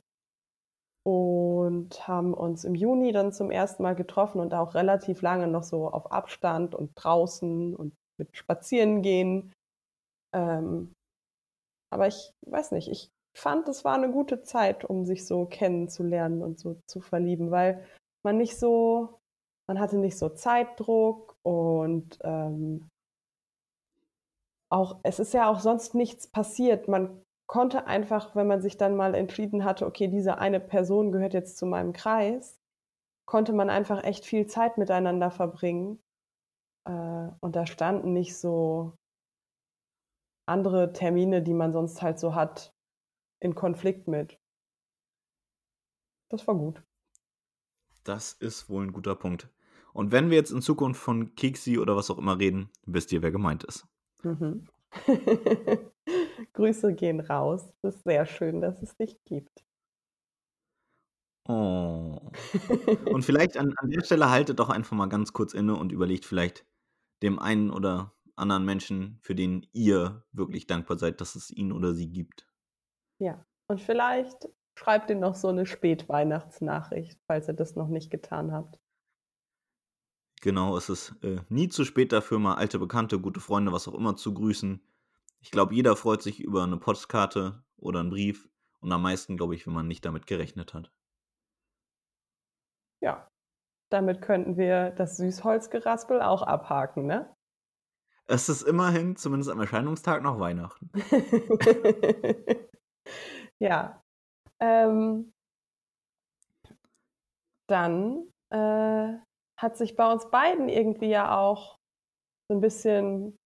und 1.05 2.09
haben 2.09 2.35
uns 2.35 2.65
im 2.65 2.75
Juni 2.75 3.13
dann 3.13 3.33
zum 3.33 3.51
ersten 3.51 3.83
Mal 3.83 3.95
getroffen 3.95 4.41
und 4.41 4.55
auch 4.55 4.75
relativ 4.75 5.23
lange 5.23 5.49
noch 5.49 5.65
so 5.65 5.89
auf 5.91 6.11
Abstand 6.13 6.75
und 6.75 6.93
draußen 6.95 7.75
und 7.77 7.95
mit 8.19 8.37
Spazieren 8.37 9.03
gehen. 9.03 9.53
Ähm, 10.35 10.93
aber 11.91 12.09
ich 12.09 12.33
weiß 12.47 12.73
nicht, 12.73 12.89
ich 12.89 13.11
fand, 13.37 13.69
es 13.69 13.85
war 13.85 13.95
eine 13.95 14.11
gute 14.11 14.43
Zeit, 14.43 14.85
um 14.85 15.05
sich 15.05 15.27
so 15.27 15.47
kennenzulernen 15.47 16.43
und 16.43 16.59
so 16.59 16.81
zu 16.87 17.01
verlieben, 17.01 17.51
weil 17.51 17.85
man 18.25 18.39
nicht 18.39 18.59
so, 18.59 19.21
man 19.69 19.79
hatte 19.79 19.99
nicht 19.99 20.19
so 20.19 20.29
Zeitdruck 20.31 21.37
und 21.43 22.19
ähm, 22.23 22.89
auch, 24.71 24.99
es 25.03 25.19
ist 25.21 25.33
ja 25.35 25.49
auch 25.49 25.61
sonst 25.61 25.95
nichts 25.95 26.27
passiert. 26.27 26.89
Man 26.89 27.23
konnte 27.47 27.87
einfach, 27.87 28.35
wenn 28.35 28.47
man 28.47 28.61
sich 28.61 28.77
dann 28.77 28.97
mal 28.97 29.15
entschieden 29.15 29.65
hatte, 29.65 29.87
okay, 29.87 30.09
diese 30.09 30.39
eine 30.39 30.61
Person 30.61 31.13
gehört 31.13 31.35
jetzt 31.35 31.57
zu 31.59 31.67
meinem 31.67 31.93
Kreis, 31.93 32.59
konnte 33.27 33.53
man 33.53 33.71
einfach 33.71 34.03
echt 34.05 34.25
viel 34.25 34.47
Zeit 34.47 34.79
miteinander 34.79 35.31
verbringen. 35.31 36.01
Äh, 36.87 37.31
und 37.41 37.57
da 37.57 37.67
standen 37.67 38.13
nicht 38.13 38.37
so 38.37 38.97
andere 40.47 40.93
Termine, 40.93 41.43
die 41.43 41.55
man 41.55 41.73
sonst 41.73 42.01
halt 42.03 42.19
so 42.19 42.35
hat, 42.35 42.73
in 43.41 43.55
Konflikt 43.55 44.09
mit. 44.09 44.39
Das 46.31 46.47
war 46.47 46.55
gut. 46.55 46.83
Das 48.05 48.33
ist 48.33 48.69
wohl 48.71 48.85
ein 48.85 48.93
guter 48.93 49.17
Punkt. 49.17 49.51
Und 49.93 50.13
wenn 50.13 50.31
wir 50.31 50.37
jetzt 50.37 50.53
in 50.53 50.63
Zukunft 50.63 51.01
von 51.01 51.35
Keksi 51.35 51.79
oder 51.79 51.97
was 51.97 52.11
auch 52.11 52.19
immer 52.19 52.39
reden, 52.39 52.71
wisst 52.85 53.13
ihr, 53.13 53.23
wer 53.23 53.33
gemeint 53.33 53.65
ist. 53.65 53.87
Mhm. 54.23 54.69
Grüße 56.53 56.95
gehen 56.95 57.21
raus. 57.21 57.73
Es 57.83 57.97
ist 57.97 58.05
sehr 58.05 58.27
schön, 58.27 58.61
dass 58.61 58.81
es 58.83 58.97
dich 58.97 59.19
gibt. 59.25 59.65
Oh. 61.49 62.21
Und 63.13 63.25
vielleicht 63.25 63.57
an, 63.57 63.73
an 63.77 63.91
der 63.91 64.05
Stelle 64.05 64.31
haltet 64.31 64.59
doch 64.59 64.69
einfach 64.69 64.97
mal 64.97 65.09
ganz 65.09 65.33
kurz 65.33 65.55
inne 65.55 65.77
und 65.77 65.93
überlegt 65.93 66.25
vielleicht 66.25 66.67
dem 67.23 67.39
einen 67.39 67.71
oder 67.71 68.13
anderen 68.37 68.65
Menschen, 68.65 69.19
für 69.23 69.35
den 69.35 69.67
ihr 69.73 70.25
wirklich 70.33 70.67
dankbar 70.67 70.99
seid, 70.99 71.21
dass 71.21 71.35
es 71.35 71.51
ihn 71.51 71.73
oder 71.73 71.95
sie 71.95 72.11
gibt. 72.11 72.47
Ja, 73.19 73.45
und 73.69 73.81
vielleicht 73.81 74.49
schreibt 74.79 75.11
ihr 75.11 75.17
noch 75.17 75.35
so 75.35 75.49
eine 75.49 75.67
Spätweihnachtsnachricht, 75.67 77.19
falls 77.27 77.49
ihr 77.49 77.55
das 77.55 77.77
noch 77.77 77.89
nicht 77.89 78.11
getan 78.11 78.53
habt. 78.53 78.79
Genau, 80.43 80.77
es 80.77 80.91
ist 80.91 81.17
äh, 81.23 81.41
nie 81.49 81.69
zu 81.69 81.85
spät 81.85 82.13
dafür, 82.13 82.39
mal 82.39 82.57
alte 82.57 82.79
Bekannte, 82.79 83.19
gute 83.19 83.41
Freunde, 83.41 83.73
was 83.73 83.89
auch 83.89 83.95
immer 83.95 84.17
zu 84.17 84.35
grüßen. 84.35 84.83
Ich 85.41 85.51
glaube, 85.51 85.75
jeder 85.75 85.97
freut 85.97 86.23
sich 86.23 86.41
über 86.41 86.63
eine 86.63 86.77
Postkarte 86.77 87.65
oder 87.77 88.01
einen 88.01 88.11
Brief 88.11 88.49
und 88.81 88.93
am 88.93 89.03
meisten, 89.03 89.37
glaube 89.37 89.55
ich, 89.55 89.67
wenn 89.67 89.73
man 89.73 89.89
nicht 89.89 90.05
damit 90.05 90.27
gerechnet 90.27 90.75
hat. 90.75 90.93
Ja, 93.01 93.31
damit 93.91 94.23
könnten 94.23 94.57
wir 94.57 94.91
das 94.91 95.17
Süßholzgeraspel 95.17 96.23
auch 96.23 96.43
abhaken, 96.43 97.07
ne? 97.07 97.35
Es 98.29 98.49
ist 98.49 98.63
immerhin, 98.63 99.17
zumindest 99.17 99.51
am 99.51 99.61
Erscheinungstag, 99.61 100.23
noch 100.23 100.41
Weihnachten. 100.41 100.91
ja. 103.61 104.03
Ähm, 104.61 105.33
dann 107.69 108.29
äh, 108.51 109.15
hat 109.59 109.77
sich 109.77 109.95
bei 109.95 110.11
uns 110.11 110.29
beiden 110.31 110.69
irgendwie 110.69 111.09
ja 111.09 111.39
auch 111.39 111.79
so 112.49 112.57
ein 112.57 112.61
bisschen 112.61 113.37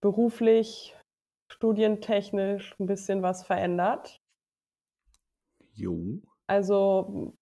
beruflich, 0.00 0.96
studientechnisch 1.52 2.78
ein 2.78 2.86
bisschen 2.86 3.22
was 3.22 3.44
verändert. 3.44 4.20
Jo. 5.74 6.20
Also 6.46 7.34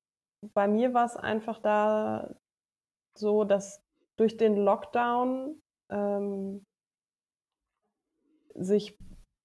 bei 0.55 0.69
mir 0.69 0.95
war 0.95 1.07
es 1.07 1.17
einfach 1.17 1.59
da 1.59 2.35
so, 3.17 3.45
dass 3.45 3.83
durch 4.17 4.37
den 4.37 4.57
Lockdown 4.57 5.61
ähm, 5.91 6.65
sich 8.55 8.97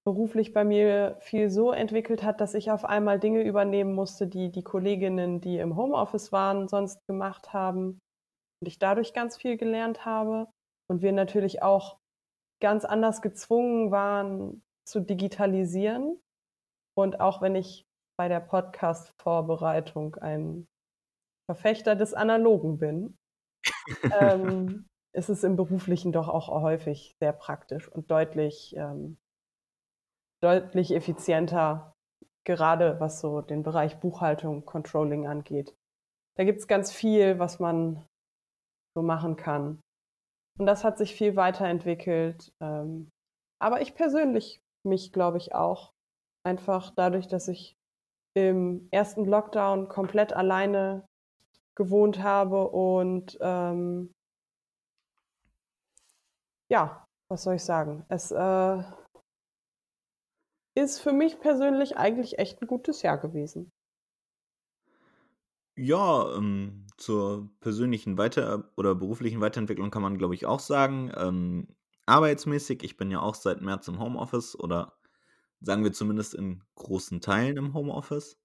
beruflich 0.04 0.52
bei 0.52 0.64
mir 0.64 1.16
viel 1.20 1.48
so 1.50 1.72
entwickelt 1.72 2.22
hat, 2.22 2.40
dass 2.40 2.54
ich 2.54 2.70
auf 2.70 2.84
einmal 2.84 3.18
Dinge 3.18 3.42
übernehmen 3.42 3.94
musste, 3.94 4.26
die 4.26 4.50
die 4.50 4.62
Kolleginnen, 4.62 5.40
die 5.40 5.58
im 5.58 5.76
Homeoffice 5.76 6.30
waren, 6.30 6.68
sonst 6.68 6.98
gemacht 7.06 7.52
haben. 7.52 8.00
Und 8.60 8.68
ich 8.68 8.78
dadurch 8.78 9.14
ganz 9.14 9.36
viel 9.36 9.56
gelernt 9.56 10.04
habe. 10.04 10.48
Und 10.90 11.00
wir 11.00 11.12
natürlich 11.12 11.62
auch 11.62 11.96
ganz 12.60 12.84
anders 12.84 13.22
gezwungen 13.22 13.90
waren 13.90 14.62
zu 14.86 15.00
digitalisieren. 15.00 16.20
Und 16.94 17.20
auch 17.20 17.40
wenn 17.40 17.54
ich 17.54 17.86
bei 18.18 18.28
der 18.28 18.40
Podcast-Vorbereitung 18.40 20.16
ein 20.16 20.66
Verfechter 21.46 21.96
des 21.96 22.14
Analogen 22.14 22.78
bin, 22.78 23.16
ähm, 24.20 24.86
ist 25.12 25.28
es 25.28 25.44
im 25.44 25.56
Beruflichen 25.56 26.12
doch 26.12 26.28
auch 26.28 26.48
häufig 26.48 27.14
sehr 27.20 27.32
praktisch 27.32 27.88
und 27.88 28.10
deutlich, 28.10 28.74
ähm, 28.76 29.16
deutlich 30.42 30.92
effizienter, 30.92 31.94
gerade 32.44 33.00
was 33.00 33.20
so 33.20 33.40
den 33.40 33.62
Bereich 33.62 34.00
Buchhaltung, 34.00 34.64
Controlling 34.64 35.26
angeht. 35.26 35.74
Da 36.36 36.44
gibt 36.44 36.58
es 36.58 36.66
ganz 36.66 36.92
viel, 36.92 37.38
was 37.38 37.60
man 37.60 38.04
so 38.96 39.02
machen 39.02 39.36
kann. 39.36 39.80
Und 40.58 40.66
das 40.66 40.84
hat 40.84 40.98
sich 40.98 41.14
viel 41.14 41.36
weiterentwickelt. 41.36 42.52
Ähm, 42.60 43.10
aber 43.60 43.80
ich 43.80 43.94
persönlich 43.94 44.60
mich, 44.84 45.12
glaube 45.12 45.38
ich, 45.38 45.54
auch 45.54 45.92
einfach 46.44 46.90
dadurch, 46.90 47.28
dass 47.28 47.48
ich 47.48 47.76
im 48.36 48.88
ersten 48.90 49.24
Lockdown 49.24 49.88
komplett 49.88 50.32
alleine 50.32 51.06
gewohnt 51.74 52.22
habe 52.22 52.68
und 52.68 53.36
ähm, 53.40 54.12
ja, 56.70 57.06
was 57.28 57.42
soll 57.42 57.56
ich 57.56 57.64
sagen? 57.64 58.04
Es 58.08 58.30
äh, 58.30 58.82
ist 60.76 61.00
für 61.00 61.12
mich 61.12 61.40
persönlich 61.40 61.96
eigentlich 61.96 62.38
echt 62.38 62.60
ein 62.60 62.66
gutes 62.66 63.02
Jahr 63.02 63.18
gewesen. 63.18 63.70
Ja, 65.76 66.32
ähm, 66.36 66.86
zur 66.96 67.50
persönlichen 67.60 68.16
Weiter- 68.16 68.70
oder 68.76 68.94
beruflichen 68.94 69.40
Weiterentwicklung 69.40 69.90
kann 69.90 70.02
man, 70.02 70.18
glaube 70.18 70.34
ich, 70.34 70.46
auch 70.46 70.60
sagen. 70.60 71.12
Ähm, 71.16 71.68
arbeitsmäßig, 72.06 72.84
ich 72.84 72.96
bin 72.96 73.10
ja 73.10 73.20
auch 73.20 73.34
seit 73.34 73.60
März 73.60 73.88
im 73.88 73.98
Homeoffice 73.98 74.58
oder 74.58 74.96
sagen 75.60 75.82
wir 75.82 75.92
zumindest 75.92 76.34
in 76.34 76.62
großen 76.76 77.20
Teilen 77.20 77.56
im 77.56 77.74
Homeoffice. 77.74 78.36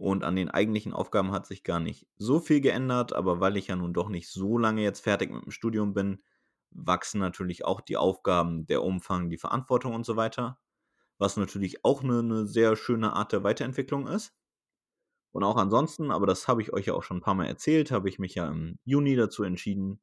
Und 0.00 0.24
an 0.24 0.34
den 0.34 0.48
eigentlichen 0.48 0.94
Aufgaben 0.94 1.30
hat 1.30 1.46
sich 1.46 1.62
gar 1.62 1.78
nicht 1.78 2.08
so 2.16 2.40
viel 2.40 2.62
geändert, 2.62 3.12
aber 3.12 3.38
weil 3.38 3.58
ich 3.58 3.66
ja 3.66 3.76
nun 3.76 3.92
doch 3.92 4.08
nicht 4.08 4.30
so 4.30 4.56
lange 4.56 4.80
jetzt 4.82 5.00
fertig 5.00 5.30
mit 5.30 5.44
dem 5.44 5.50
Studium 5.50 5.92
bin, 5.92 6.22
wachsen 6.70 7.20
natürlich 7.20 7.66
auch 7.66 7.82
die 7.82 7.98
Aufgaben, 7.98 8.66
der 8.66 8.82
Umfang, 8.82 9.28
die 9.28 9.36
Verantwortung 9.36 9.94
und 9.94 10.06
so 10.06 10.16
weiter. 10.16 10.58
Was 11.18 11.36
natürlich 11.36 11.84
auch 11.84 12.02
eine, 12.02 12.20
eine 12.20 12.46
sehr 12.46 12.76
schöne 12.76 13.12
Art 13.12 13.32
der 13.32 13.44
Weiterentwicklung 13.44 14.06
ist. 14.06 14.32
Und 15.32 15.44
auch 15.44 15.58
ansonsten, 15.58 16.10
aber 16.10 16.26
das 16.26 16.48
habe 16.48 16.62
ich 16.62 16.72
euch 16.72 16.86
ja 16.86 16.94
auch 16.94 17.02
schon 17.02 17.18
ein 17.18 17.22
paar 17.22 17.34
Mal 17.34 17.48
erzählt, 17.48 17.90
habe 17.90 18.08
ich 18.08 18.18
mich 18.18 18.36
ja 18.36 18.48
im 18.48 18.78
Juni 18.84 19.16
dazu 19.16 19.42
entschieden, 19.42 20.00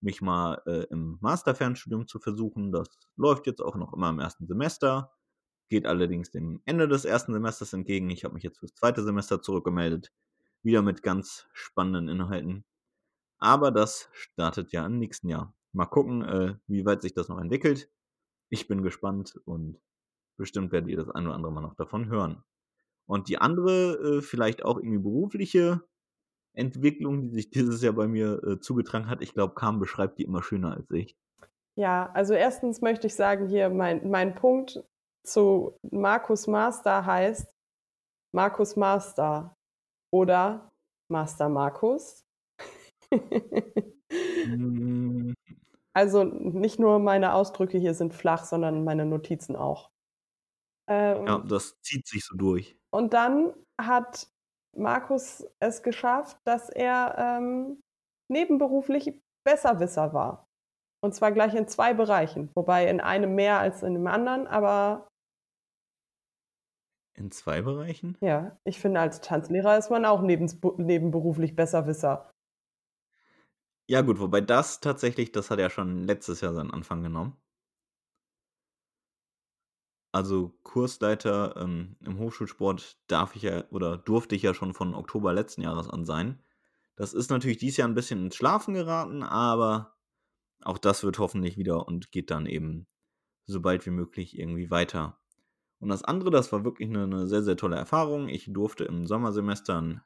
mich 0.00 0.22
mal 0.22 0.60
äh, 0.66 0.88
im 0.90 1.18
Masterfernstudium 1.20 2.08
zu 2.08 2.18
versuchen. 2.18 2.72
Das 2.72 2.88
läuft 3.14 3.46
jetzt 3.46 3.62
auch 3.62 3.76
noch 3.76 3.92
immer 3.92 4.10
im 4.10 4.18
ersten 4.18 4.48
Semester, 4.48 5.12
geht 5.68 5.86
allerdings 5.86 6.30
dem 6.30 6.60
Ende 6.64 6.88
des 6.88 7.04
ersten 7.04 7.32
Semesters 7.32 7.72
entgegen. 7.72 8.10
Ich 8.10 8.24
habe 8.24 8.34
mich 8.34 8.42
jetzt 8.42 8.58
fürs 8.58 8.74
zweite 8.74 9.02
Semester 9.02 9.42
zurückgemeldet, 9.42 10.12
wieder 10.62 10.82
mit 10.82 11.02
ganz 11.02 11.46
spannenden 11.52 12.08
Inhalten. 12.08 12.64
Aber 13.38 13.70
das 13.70 14.08
startet 14.12 14.72
ja 14.72 14.86
im 14.86 14.98
nächsten 14.98 15.28
Jahr. 15.28 15.54
Mal 15.72 15.86
gucken, 15.86 16.22
äh, 16.22 16.54
wie 16.66 16.86
weit 16.86 17.02
sich 17.02 17.12
das 17.12 17.28
noch 17.28 17.38
entwickelt. 17.38 17.90
Ich 18.48 18.68
bin 18.68 18.82
gespannt 18.82 19.38
und 19.44 19.80
bestimmt 20.36 20.72
werdet 20.72 20.88
ihr 20.88 20.96
das 20.96 21.10
ein 21.10 21.26
oder 21.26 21.34
andere 21.34 21.52
Mal 21.52 21.60
noch 21.60 21.74
davon 21.74 22.08
hören. 22.08 22.42
Und 23.06 23.28
die 23.28 23.38
andere, 23.38 24.18
äh, 24.18 24.22
vielleicht 24.22 24.64
auch 24.64 24.78
irgendwie 24.78 24.98
berufliche 24.98 25.82
Entwicklung, 26.54 27.22
die 27.22 27.28
sich 27.28 27.50
dieses 27.50 27.82
Jahr 27.82 27.92
bei 27.92 28.08
mir 28.08 28.42
äh, 28.42 28.58
zugetragen 28.60 29.08
hat, 29.08 29.22
ich 29.22 29.34
glaube, 29.34 29.54
Kam 29.54 29.78
beschreibt 29.78 30.18
die 30.18 30.24
immer 30.24 30.42
schöner 30.42 30.72
als 30.74 30.90
ich. 30.90 31.16
Ja, 31.74 32.10
also 32.14 32.32
erstens 32.32 32.80
möchte 32.80 33.06
ich 33.06 33.14
sagen, 33.14 33.48
hier 33.48 33.68
mein, 33.68 34.08
mein 34.08 34.34
Punkt 34.34 34.82
zu 35.26 35.76
Markus 35.90 36.46
Master 36.46 37.04
heißt 37.04 37.46
Markus 38.34 38.76
Master 38.76 39.54
oder 40.12 40.70
Master 41.10 41.48
Markus. 41.48 42.24
Hm. 44.10 45.34
Also 45.94 46.24
nicht 46.24 46.78
nur 46.78 46.98
meine 46.98 47.32
Ausdrücke 47.32 47.78
hier 47.78 47.94
sind 47.94 48.14
flach, 48.14 48.44
sondern 48.44 48.84
meine 48.84 49.06
Notizen 49.06 49.56
auch. 49.56 49.90
Ähm, 50.88 51.26
Ja, 51.26 51.38
das 51.38 51.80
zieht 51.82 52.06
sich 52.06 52.24
so 52.24 52.36
durch. 52.36 52.78
Und 52.92 53.14
dann 53.14 53.52
hat 53.80 54.28
Markus 54.76 55.46
es 55.58 55.82
geschafft, 55.82 56.38
dass 56.44 56.68
er 56.68 57.16
ähm, 57.18 57.80
nebenberuflich 58.30 59.20
Besserwisser 59.44 60.12
war. 60.12 60.46
Und 61.02 61.14
zwar 61.14 61.32
gleich 61.32 61.54
in 61.54 61.68
zwei 61.68 61.94
Bereichen, 61.94 62.50
wobei 62.54 62.88
in 62.88 63.00
einem 63.00 63.34
mehr 63.34 63.58
als 63.58 63.82
in 63.82 63.94
dem 63.94 64.06
anderen, 64.06 64.46
aber 64.46 65.08
In 67.16 67.30
zwei 67.30 67.62
Bereichen? 67.62 68.16
ja, 68.20 68.58
ich 68.64 68.78
finde, 68.78 69.00
als 69.00 69.22
Tanzlehrer 69.22 69.78
ist 69.78 69.90
man 69.90 70.04
auch 70.04 70.20
nebensbu 70.20 70.74
nebenberuflich 70.76 71.56
Besserwisser. 71.56 72.30
Ja 73.88 74.02
gut, 74.02 74.20
wobei 74.20 74.40
das 74.40 74.80
tatsächlich, 74.80 75.32
das 75.32 75.50
hat 75.50 75.58
ja 75.58 75.70
schon 75.70 76.04
letztes 76.04 76.40
Jahr 76.40 76.52
seinen 76.52 76.72
Anfang 76.72 77.02
genommen. 77.02 77.36
Also 80.12 80.58
Kursleiter 80.62 81.56
ähm, 81.56 81.96
im 82.00 82.18
Hochschulsport 82.18 82.98
darf 83.06 83.36
ich 83.36 83.42
ja 83.42 83.64
oder 83.70 83.96
durfte 83.98 84.34
ich 84.34 84.42
ja 84.42 84.54
schon 84.54 84.72
von 84.72 84.94
Oktober 84.94 85.32
letzten 85.32 85.62
Jahres 85.62 85.88
an 85.88 86.04
sein. 86.04 86.42
Das 86.96 87.12
ist 87.12 87.30
natürlich 87.30 87.58
dieses 87.58 87.76
Jahr 87.76 87.88
ein 87.88 87.94
bisschen 87.94 88.24
ins 88.24 88.36
Schlafen 88.36 88.74
geraten, 88.74 89.22
aber 89.22 89.94
auch 90.62 90.78
das 90.78 91.04
wird 91.04 91.18
hoffentlich 91.18 91.58
wieder 91.58 91.86
und 91.86 92.10
geht 92.12 92.30
dann 92.30 92.46
eben 92.46 92.86
so 93.44 93.60
bald 93.60 93.84
wie 93.86 93.90
möglich 93.90 94.38
irgendwie 94.38 94.70
weiter. 94.70 95.18
Und 95.78 95.88
das 95.90 96.02
andere, 96.04 96.30
das 96.30 96.52
war 96.52 96.64
wirklich 96.64 96.88
eine, 96.88 97.04
eine 97.04 97.26
sehr, 97.26 97.42
sehr 97.42 97.56
tolle 97.56 97.76
Erfahrung. 97.76 98.28
Ich 98.28 98.50
durfte 98.52 98.84
im 98.84 99.06
Sommersemester 99.06 99.78
einen 99.78 100.00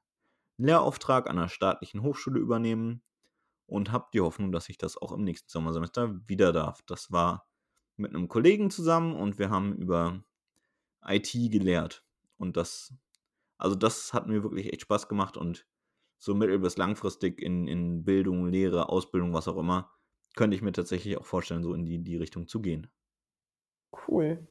Lehrauftrag 0.59 1.29
an 1.29 1.39
einer 1.39 1.49
staatlichen 1.49 2.03
Hochschule 2.03 2.41
übernehmen 2.41 3.03
und 3.67 3.93
habe 3.93 4.09
die 4.15 4.21
Hoffnung, 4.21 4.53
dass 4.53 4.69
ich 4.69 4.79
das 4.79 4.97
auch 4.97 5.12
im 5.12 5.25
nächsten 5.25 5.49
Sommersemester 5.50 6.17
wieder 6.29 6.53
darf. 6.53 6.83
Das 6.87 7.12
war 7.12 7.49
mit 7.97 8.15
einem 8.15 8.29
Kollegen 8.29 8.71
zusammen 8.71 9.15
und 9.17 9.39
wir 9.39 9.50
haben 9.50 9.75
über 9.77 10.25
IT 11.07 11.33
gelehrt. 11.50 12.05
Und 12.39 12.57
das, 12.57 12.95
also 13.59 13.77
das 13.77 14.15
hat 14.15 14.29
mir 14.29 14.43
wirklich 14.43 14.73
echt 14.73 14.83
Spaß 14.83 15.09
gemacht 15.09 15.37
und 15.37 15.67
so 16.19 16.35
mittel- 16.35 16.59
bis 16.61 16.77
langfristig 16.79 17.41
in, 17.43 17.67
in 17.69 18.05
Bildung, 18.05 18.47
Lehre, 18.49 18.89
Ausbildung, 18.91 19.35
was 19.35 19.49
auch 19.49 19.59
immer, 19.59 19.93
könnte 20.37 20.57
ich 20.57 20.62
mir 20.62 20.73
tatsächlich 20.73 21.19
auch 21.19 21.27
vorstellen, 21.27 21.62
so 21.62 21.75
in 21.75 21.87
die, 21.87 22.03
die 22.03 22.17
Richtung 22.17 22.49
zu 22.49 22.61
gehen. 22.62 22.91
Cool. 23.93 24.49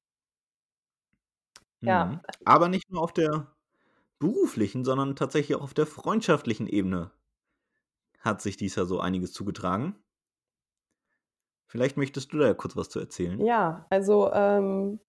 Ja. 1.81 2.05
Mhm. 2.05 2.19
Aber 2.45 2.69
nicht 2.69 2.89
nur 2.91 3.01
auf 3.01 3.13
der 3.13 3.47
beruflichen, 4.19 4.83
sondern 4.83 5.15
tatsächlich 5.15 5.57
auch 5.57 5.63
auf 5.63 5.73
der 5.73 5.85
freundschaftlichen 5.85 6.67
Ebene 6.67 7.11
hat 8.19 8.41
sich 8.41 8.57
dies 8.57 8.75
Jahr 8.75 8.85
so 8.85 8.99
einiges 8.99 9.31
zugetragen. 9.31 9.95
Vielleicht 11.67 11.97
möchtest 11.97 12.33
du 12.33 12.39
da 12.39 12.47
ja 12.47 12.53
kurz 12.53 12.75
was 12.75 12.89
zu 12.89 12.99
erzählen. 12.99 13.39
Ja, 13.45 13.85
also 13.89 14.31
ähm, 14.33 14.99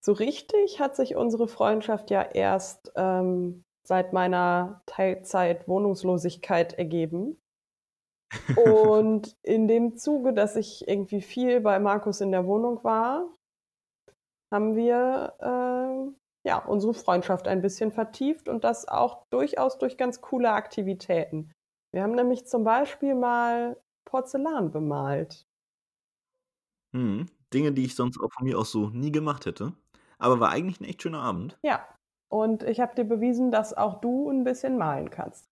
so 0.00 0.12
richtig 0.12 0.80
hat 0.80 0.96
sich 0.96 1.14
unsere 1.14 1.46
Freundschaft 1.46 2.10
ja 2.10 2.22
erst 2.22 2.92
ähm, 2.96 3.64
seit 3.84 4.12
meiner 4.12 4.82
Teilzeit-Wohnungslosigkeit 4.86 6.72
ergeben. 6.72 7.40
Und 8.56 9.36
in 9.42 9.68
dem 9.68 9.96
Zuge, 9.96 10.32
dass 10.32 10.56
ich 10.56 10.88
irgendwie 10.88 11.20
viel 11.20 11.60
bei 11.60 11.78
Markus 11.78 12.20
in 12.20 12.32
der 12.32 12.46
Wohnung 12.46 12.82
war, 12.82 13.28
haben 14.54 14.76
wir 14.76 15.34
äh, 15.40 16.48
ja 16.48 16.58
unsere 16.58 16.94
Freundschaft 16.94 17.48
ein 17.48 17.60
bisschen 17.60 17.90
vertieft 17.90 18.48
und 18.48 18.62
das 18.62 18.86
auch 18.86 19.26
durchaus 19.30 19.78
durch 19.78 19.98
ganz 19.98 20.20
coole 20.20 20.52
Aktivitäten. 20.52 21.52
Wir 21.92 22.04
haben 22.04 22.14
nämlich 22.14 22.46
zum 22.46 22.62
Beispiel 22.62 23.16
mal 23.16 23.76
Porzellan 24.04 24.70
bemalt. 24.70 25.44
Mhm. 26.92 27.26
Dinge, 27.52 27.72
die 27.72 27.84
ich 27.84 27.96
sonst 27.96 28.20
auch 28.20 28.32
von 28.32 28.44
mir 28.44 28.56
aus 28.58 28.70
so 28.70 28.90
nie 28.90 29.10
gemacht 29.10 29.44
hätte. 29.44 29.72
Aber 30.18 30.38
war 30.38 30.50
eigentlich 30.50 30.80
ein 30.80 30.84
echt 30.84 31.02
schöner 31.02 31.20
Abend. 31.20 31.58
Ja, 31.64 31.84
und 32.28 32.62
ich 32.62 32.78
habe 32.78 32.94
dir 32.94 33.04
bewiesen, 33.04 33.50
dass 33.50 33.76
auch 33.76 34.00
du 34.00 34.30
ein 34.30 34.44
bisschen 34.44 34.78
malen 34.78 35.10
kannst. 35.10 35.50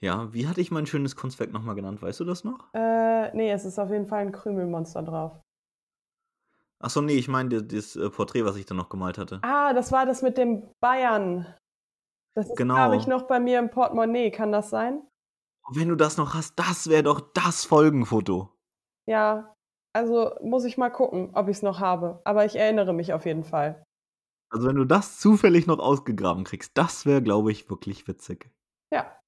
Ja, 0.00 0.34
wie 0.34 0.48
hatte 0.48 0.60
ich 0.60 0.72
mein 0.72 0.86
schönes 0.86 1.14
Kunstwerk 1.14 1.52
nochmal 1.52 1.76
genannt? 1.76 2.02
Weißt 2.02 2.18
du 2.18 2.24
das 2.24 2.42
noch? 2.42 2.74
Äh, 2.74 3.32
nee, 3.36 3.52
es 3.52 3.64
ist 3.64 3.78
auf 3.78 3.90
jeden 3.90 4.08
Fall 4.08 4.22
ein 4.22 4.32
Krümelmonster 4.32 5.02
drauf. 5.02 5.40
Achso, 6.82 7.00
nee, 7.00 7.14
ich 7.14 7.28
meine 7.28 7.62
das 7.62 7.96
äh, 7.96 8.10
Porträt, 8.10 8.44
was 8.44 8.56
ich 8.56 8.66
da 8.66 8.74
noch 8.74 8.88
gemalt 8.88 9.16
hatte. 9.16 9.40
Ah, 9.42 9.72
das 9.72 9.92
war 9.92 10.04
das 10.04 10.20
mit 10.22 10.36
dem 10.36 10.68
Bayern. 10.80 11.46
Das 12.36 12.52
Genau. 12.56 12.74
glaube 12.74 12.96
ich, 12.96 13.06
noch 13.06 13.22
bei 13.28 13.38
mir 13.38 13.58
im 13.58 13.70
Portemonnaie. 13.70 14.30
Kann 14.30 14.52
das 14.52 14.70
sein? 14.70 15.06
Wenn 15.70 15.88
du 15.88 15.94
das 15.94 16.16
noch 16.16 16.34
hast, 16.34 16.58
das 16.58 16.88
wäre 16.88 17.04
doch 17.04 17.20
das 17.34 17.64
Folgenfoto. 17.64 18.52
Ja, 19.08 19.54
also 19.94 20.34
muss 20.42 20.64
ich 20.64 20.76
mal 20.76 20.90
gucken, 20.90 21.30
ob 21.34 21.48
ich 21.48 21.58
es 21.58 21.62
noch 21.62 21.78
habe. 21.78 22.20
Aber 22.24 22.44
ich 22.44 22.56
erinnere 22.56 22.92
mich 22.92 23.12
auf 23.12 23.26
jeden 23.26 23.44
Fall. 23.44 23.84
Also 24.50 24.68
wenn 24.68 24.76
du 24.76 24.84
das 24.84 25.18
zufällig 25.20 25.66
noch 25.66 25.78
ausgegraben 25.78 26.44
kriegst, 26.44 26.76
das 26.76 27.06
wäre, 27.06 27.22
glaube 27.22 27.52
ich, 27.52 27.70
wirklich 27.70 28.08
witzig. 28.08 28.50
Ja, 28.92 29.18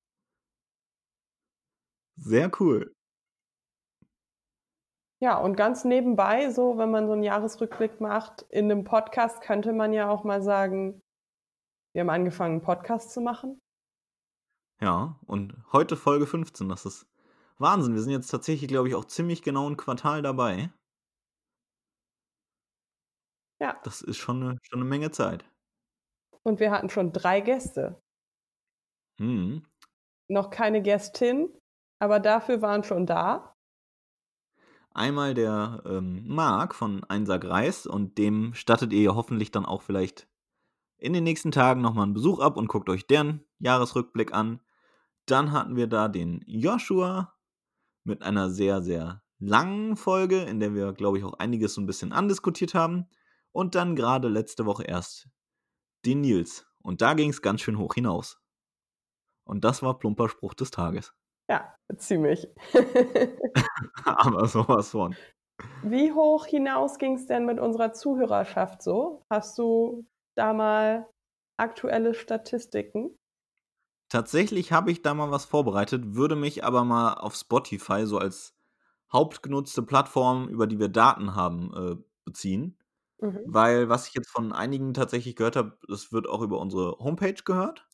Sehr 2.17 2.51
cool. 2.61 2.94
Ja, 5.25 5.39
und 5.39 5.57
ganz 5.57 5.85
nebenbei, 5.87 6.51
so, 6.51 6.77
wenn 6.77 6.91
man 6.91 7.07
so 7.07 7.15
einen 7.15 7.23
Jahresrückblick 7.23 7.99
macht, 7.99 8.43
in 8.51 8.71
einem 8.71 8.85
Podcast 8.85 9.41
könnte 9.41 9.73
man 9.73 9.95
ja 9.95 10.11
auch 10.11 10.23
mal 10.23 10.43
sagen, 10.43 11.01
wir 11.95 12.03
haben 12.03 12.11
angefangen, 12.11 12.57
einen 12.57 12.63
Podcast 12.63 13.11
zu 13.11 13.23
machen. 13.23 13.59
Ja, 14.83 15.19
und 15.27 15.55
heute 15.73 15.97
Folge 15.97 16.27
15, 16.27 16.69
das 16.69 16.85
ist 16.85 17.07
Wahnsinn. 17.57 17.95
Wir 17.95 18.03
sind 18.03 18.13
jetzt 18.13 18.29
tatsächlich, 18.29 18.69
glaube 18.69 18.89
ich, 18.89 18.95
auch 18.95 19.07
ziemlich 19.07 19.41
genau 19.43 19.67
ein 19.67 19.79
Quartal 19.79 20.21
dabei. 20.21 20.71
Ja, 23.63 23.81
Das 23.85 24.03
ist 24.03 24.19
schon 24.19 24.43
eine, 24.43 24.59
schon 24.61 24.81
eine 24.81 24.89
Menge 24.89 25.11
Zeit. 25.11 25.49
und 26.43 26.61
wir 26.61 26.71
hatten 26.71 26.91
schon 26.91 27.13
drei 27.15 27.41
Gäste. 27.41 27.99
Hm. 29.19 29.65
Noch 30.29 30.51
keine 30.51 30.83
Gästin, 30.83 31.49
aber 31.99 32.21
dafür 32.21 32.61
waren 32.61 32.85
schon 32.85 33.07
da. 33.07 33.54
Einmal 34.95 35.35
der 35.35 35.83
ähm, 35.87 36.23
Marc 36.27 36.73
von 36.73 37.03
Einsack 37.05 37.45
Reis 37.45 37.85
und 37.85 38.17
dem 38.17 38.55
stattet 38.55 38.93
ihr 38.93 39.17
hoffentlich 39.17 39.51
dann 39.51 39.67
auch 39.67 39.83
vielleicht 39.83 40.29
in 40.99 41.13
den 41.13 41.25
nächsten 41.25 41.51
Tagen 41.51 41.81
nochmal 41.81 42.05
einen 42.05 42.15
Besuch 42.15 42.39
ab 42.39 42.57
und 42.57 42.69
guckt 42.69 42.89
euch 42.89 43.07
deren 43.09 43.45
Jahresrückblick 43.59 44.33
an. 44.33 44.61
Dann 45.27 45.51
hatten 45.51 45.75
wir 45.75 45.89
da 45.89 46.07
den 46.07 46.45
Joshua 46.47 47.35
mit 48.05 48.23
einer 48.23 48.51
sehr, 48.51 48.83
sehr 48.83 49.23
langen 49.41 49.97
Folge, 49.97 50.43
in 50.43 50.61
der 50.61 50.75
wir, 50.75 50.93
glaube 50.93 51.19
ich, 51.19 51.25
auch 51.25 51.35
einiges 51.35 51.75
so 51.75 51.81
ein 51.81 51.87
bisschen 51.87 52.13
andiskutiert 52.13 52.75
haben. 52.75 53.09
Und 53.51 53.75
dann 53.75 53.97
gerade 53.97 54.29
letzte 54.29 54.65
Woche 54.65 54.85
erst 54.85 55.29
den 56.05 56.21
Nils. 56.21 56.67
Und 56.83 57.03
da 57.03 57.15
ging 57.15 57.31
es 57.31 57.43
ganz 57.43 57.63
schön 57.63 57.79
hoch 57.79 57.95
hinaus. 57.95 58.41
Und 59.43 59.65
das 59.65 59.83
war 59.83 59.99
plumper 59.99 60.29
Spruch 60.29 60.55
des 60.55 60.71
Tages. 60.71 61.15
Ja, 61.49 61.75
ziemlich. 61.97 62.49
Aber 64.05 64.47
sowas 64.47 64.91
von. 64.91 65.15
Wie 65.83 66.13
hoch 66.13 66.47
hinaus 66.47 66.99
ging 66.99 67.15
es 67.15 67.27
denn 67.27 67.45
mit 67.45 67.61
unserer 67.61 67.93
Zuhörerschaft 67.93 68.83
so? 68.83 69.23
Hast 69.31 69.59
du 69.59 70.07
da 70.37 70.53
mal 70.53 71.09
aktuelle 71.59 72.15
Statistiken? 72.15 73.17
Tatsächlich 74.09 74.73
habe 74.73 74.91
ich 74.93 75.03
da 75.03 75.15
mal 75.15 75.31
was 75.31 75.45
vorbereitet, 75.45 76.15
würde 76.15 76.37
mich 76.37 76.65
aber 76.65 76.85
mal 76.85 77.15
auf 77.15 77.35
Spotify 77.35 78.07
so 78.07 78.19
als 78.19 78.55
hauptgenutzte 79.13 79.83
Plattform, 79.83 80.49
über 80.49 80.67
die 80.67 80.79
wir 80.79 80.89
Daten 80.89 81.35
haben, 81.35 81.73
äh, 81.75 81.97
beziehen. 82.25 82.79
Mhm. 83.21 83.41
Weil 83.47 83.89
was 83.89 84.09
ich 84.09 84.15
jetzt 84.15 84.31
von 84.31 84.53
einigen 84.53 84.95
tatsächlich 84.95 85.37
gehört 85.37 85.57
habe, 85.57 85.79
es 85.93 86.13
wird 86.13 86.29
auch 86.29 86.43
über 86.43 86.61
unsere 86.61 86.99
Homepage 86.99 87.43
gehört. 87.45 87.87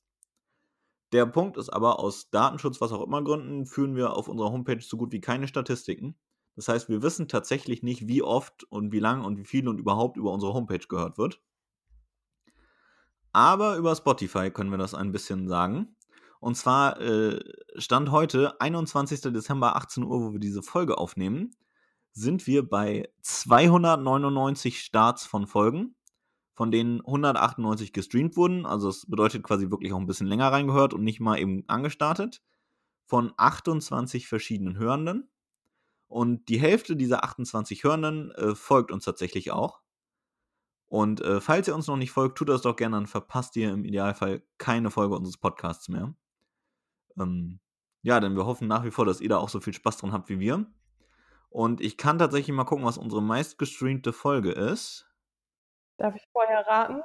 Der 1.12 1.26
Punkt 1.26 1.56
ist 1.56 1.70
aber, 1.70 1.98
aus 1.98 2.30
Datenschutz, 2.30 2.80
was 2.80 2.92
auch 2.92 3.04
immer 3.04 3.22
Gründen, 3.22 3.66
führen 3.66 3.96
wir 3.96 4.14
auf 4.14 4.28
unserer 4.28 4.52
Homepage 4.52 4.80
so 4.80 4.96
gut 4.96 5.12
wie 5.12 5.20
keine 5.20 5.48
Statistiken. 5.48 6.16
Das 6.56 6.68
heißt, 6.68 6.88
wir 6.88 7.02
wissen 7.02 7.28
tatsächlich 7.28 7.82
nicht, 7.82 8.06
wie 8.06 8.22
oft 8.22 8.64
und 8.64 8.92
wie 8.92 9.00
lang 9.00 9.24
und 9.24 9.36
wie 9.36 9.44
viel 9.44 9.68
und 9.68 9.78
überhaupt 9.78 10.16
über 10.16 10.32
unsere 10.32 10.52
Homepage 10.52 10.86
gehört 10.88 11.18
wird. 11.18 11.40
Aber 13.32 13.76
über 13.76 13.94
Spotify 13.94 14.50
können 14.50 14.70
wir 14.70 14.78
das 14.78 14.94
ein 14.94 15.12
bisschen 15.12 15.48
sagen. 15.48 15.96
Und 16.40 16.56
zwar 16.56 17.00
äh, 17.00 17.38
Stand 17.76 18.10
heute, 18.10 18.60
21. 18.60 19.20
Dezember, 19.20 19.76
18 19.76 20.04
Uhr, 20.04 20.20
wo 20.20 20.32
wir 20.32 20.40
diese 20.40 20.62
Folge 20.62 20.98
aufnehmen, 20.98 21.54
sind 22.12 22.46
wir 22.46 22.68
bei 22.68 23.08
299 23.22 24.80
Starts 24.80 25.26
von 25.26 25.46
Folgen, 25.46 25.94
von 26.60 26.70
denen 26.70 27.00
198 27.00 27.94
gestreamt 27.94 28.36
wurden. 28.36 28.66
Also 28.66 28.90
es 28.90 29.06
bedeutet 29.06 29.42
quasi 29.42 29.70
wirklich 29.70 29.94
auch 29.94 29.98
ein 29.98 30.06
bisschen 30.06 30.26
länger 30.26 30.52
reingehört 30.52 30.92
und 30.92 31.02
nicht 31.02 31.18
mal 31.18 31.38
eben 31.38 31.64
angestartet. 31.68 32.42
Von 33.06 33.32
28 33.38 34.28
verschiedenen 34.28 34.76
Hörenden. 34.76 35.30
Und 36.06 36.50
die 36.50 36.60
Hälfte 36.60 36.96
dieser 36.96 37.24
28 37.24 37.82
Hörenden 37.82 38.30
äh, 38.32 38.54
folgt 38.54 38.92
uns 38.92 39.06
tatsächlich 39.06 39.52
auch. 39.52 39.80
Und 40.84 41.22
äh, 41.22 41.40
falls 41.40 41.66
ihr 41.66 41.74
uns 41.74 41.86
noch 41.86 41.96
nicht 41.96 42.10
folgt, 42.10 42.36
tut 42.36 42.50
das 42.50 42.60
doch 42.60 42.76
gerne, 42.76 42.94
dann 42.94 43.06
verpasst 43.06 43.56
ihr 43.56 43.72
im 43.72 43.86
Idealfall 43.86 44.42
keine 44.58 44.90
Folge 44.90 45.16
unseres 45.16 45.38
Podcasts 45.38 45.88
mehr. 45.88 46.14
Ähm, 47.18 47.60
ja, 48.02 48.20
denn 48.20 48.36
wir 48.36 48.44
hoffen 48.44 48.68
nach 48.68 48.84
wie 48.84 48.90
vor, 48.90 49.06
dass 49.06 49.22
ihr 49.22 49.30
da 49.30 49.38
auch 49.38 49.48
so 49.48 49.60
viel 49.60 49.72
Spaß 49.72 49.96
dran 49.96 50.12
habt 50.12 50.28
wie 50.28 50.40
wir. 50.40 50.66
Und 51.48 51.80
ich 51.80 51.96
kann 51.96 52.18
tatsächlich 52.18 52.54
mal 52.54 52.64
gucken, 52.64 52.84
was 52.84 52.98
unsere 52.98 53.22
meistgestreamte 53.22 54.12
Folge 54.12 54.52
ist. 54.52 55.09
Darf 56.00 56.16
ich 56.16 56.26
vorher 56.32 56.66
raten? 56.66 57.02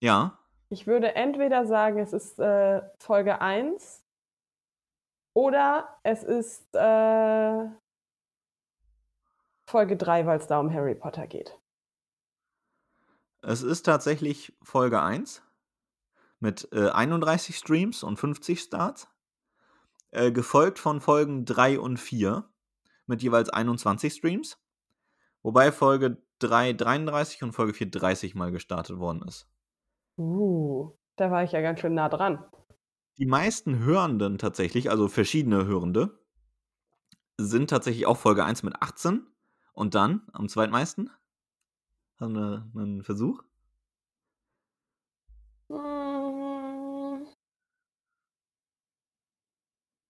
Ja. 0.00 0.38
Ich 0.68 0.86
würde 0.86 1.14
entweder 1.14 1.64
sagen, 1.66 1.98
es 1.98 2.12
ist 2.12 2.38
äh, 2.38 2.82
Folge 2.98 3.40
1 3.40 4.04
oder 5.32 5.98
es 6.02 6.22
ist 6.22 6.74
äh, 6.74 7.64
Folge 9.64 9.96
3, 9.96 10.26
weil 10.26 10.38
es 10.38 10.46
da 10.46 10.60
um 10.60 10.70
Harry 10.74 10.94
Potter 10.94 11.26
geht. 11.26 11.58
Es 13.40 13.62
ist 13.62 13.84
tatsächlich 13.84 14.54
Folge 14.62 15.00
1 15.00 15.42
mit 16.38 16.68
äh, 16.72 16.90
31 16.90 17.56
Streams 17.56 18.02
und 18.02 18.18
50 18.18 18.60
Starts. 18.60 19.08
Äh, 20.10 20.32
gefolgt 20.32 20.78
von 20.78 21.00
Folgen 21.00 21.46
3 21.46 21.80
und 21.80 21.96
4 21.96 22.46
mit 23.06 23.22
jeweils 23.22 23.48
21 23.48 24.12
Streams. 24.12 24.58
Wobei 25.42 25.72
Folge 25.72 26.25
3 26.38 26.72
33 26.74 27.42
und 27.42 27.52
Folge 27.52 27.74
4 27.74 27.90
30 27.90 28.34
mal 28.34 28.52
gestartet 28.52 28.98
worden 28.98 29.22
ist. 29.26 29.48
Uh, 30.18 30.92
da 31.16 31.30
war 31.30 31.44
ich 31.44 31.52
ja 31.52 31.60
ganz 31.60 31.80
schön 31.80 31.94
nah 31.94 32.08
dran. 32.08 32.44
Die 33.18 33.26
meisten 33.26 33.78
Hörenden 33.78 34.38
tatsächlich, 34.38 34.90
also 34.90 35.08
verschiedene 35.08 35.66
Hörende, 35.66 36.18
sind 37.38 37.70
tatsächlich 37.70 38.06
auch 38.06 38.16
Folge 38.16 38.44
1 38.44 38.62
mit 38.62 38.80
18 38.80 39.26
und 39.72 39.94
dann 39.94 40.22
am 40.32 40.48
zweitmeisten. 40.48 41.10
Haben 42.18 42.34
wir 42.34 42.70
einen 42.74 43.02
Versuch? 43.02 43.42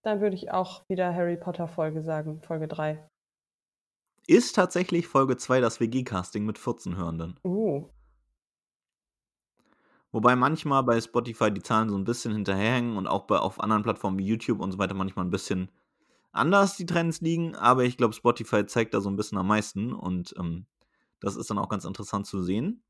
Dann 0.06 0.20
würde 0.20 0.36
ich 0.36 0.52
auch 0.52 0.88
wieder 0.88 1.12
Harry 1.14 1.36
Potter 1.36 1.66
Folge 1.66 2.02
sagen, 2.02 2.40
Folge 2.42 2.68
3. 2.68 3.08
Ist 4.26 4.54
tatsächlich 4.56 5.06
Folge 5.06 5.36
2 5.36 5.60
das 5.60 5.78
WG-Casting 5.80 6.44
mit 6.44 6.58
14 6.58 6.96
Hörenden. 6.96 7.38
Uh. 7.44 7.88
Wobei 10.10 10.34
manchmal 10.34 10.82
bei 10.82 11.00
Spotify 11.00 11.52
die 11.52 11.62
Zahlen 11.62 11.90
so 11.90 11.96
ein 11.96 12.04
bisschen 12.04 12.32
hinterherhängen 12.32 12.96
und 12.96 13.06
auch 13.06 13.26
bei, 13.26 13.38
auf 13.38 13.60
anderen 13.60 13.82
Plattformen 13.82 14.18
wie 14.18 14.26
YouTube 14.26 14.60
und 14.60 14.72
so 14.72 14.78
weiter 14.78 14.94
manchmal 14.94 15.24
ein 15.24 15.30
bisschen 15.30 15.70
anders 16.32 16.76
die 16.76 16.86
Trends 16.86 17.20
liegen. 17.20 17.54
Aber 17.54 17.84
ich 17.84 17.96
glaube, 17.96 18.14
Spotify 18.14 18.66
zeigt 18.66 18.94
da 18.94 19.00
so 19.00 19.10
ein 19.10 19.16
bisschen 19.16 19.38
am 19.38 19.46
meisten 19.46 19.92
und 19.92 20.34
ähm, 20.38 20.66
das 21.20 21.36
ist 21.36 21.50
dann 21.50 21.58
auch 21.58 21.68
ganz 21.68 21.84
interessant 21.84 22.26
zu 22.26 22.42
sehen. 22.42 22.82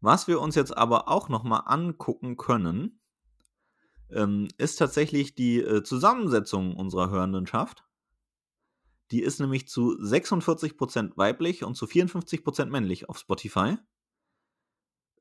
Was 0.00 0.28
wir 0.28 0.40
uns 0.40 0.54
jetzt 0.54 0.76
aber 0.76 1.08
auch 1.08 1.28
nochmal 1.28 1.62
angucken 1.64 2.36
können, 2.36 3.00
ähm, 4.10 4.48
ist 4.58 4.76
tatsächlich 4.76 5.34
die 5.34 5.60
äh, 5.60 5.82
Zusammensetzung 5.82 6.76
unserer 6.76 7.10
Hörendenschaft. 7.10 7.85
Die 9.10 9.22
ist 9.22 9.40
nämlich 9.40 9.68
zu 9.68 9.92
46% 9.92 11.16
weiblich 11.16 11.64
und 11.64 11.76
zu 11.76 11.86
54% 11.86 12.66
männlich 12.66 13.08
auf 13.08 13.18
Spotify. 13.18 13.76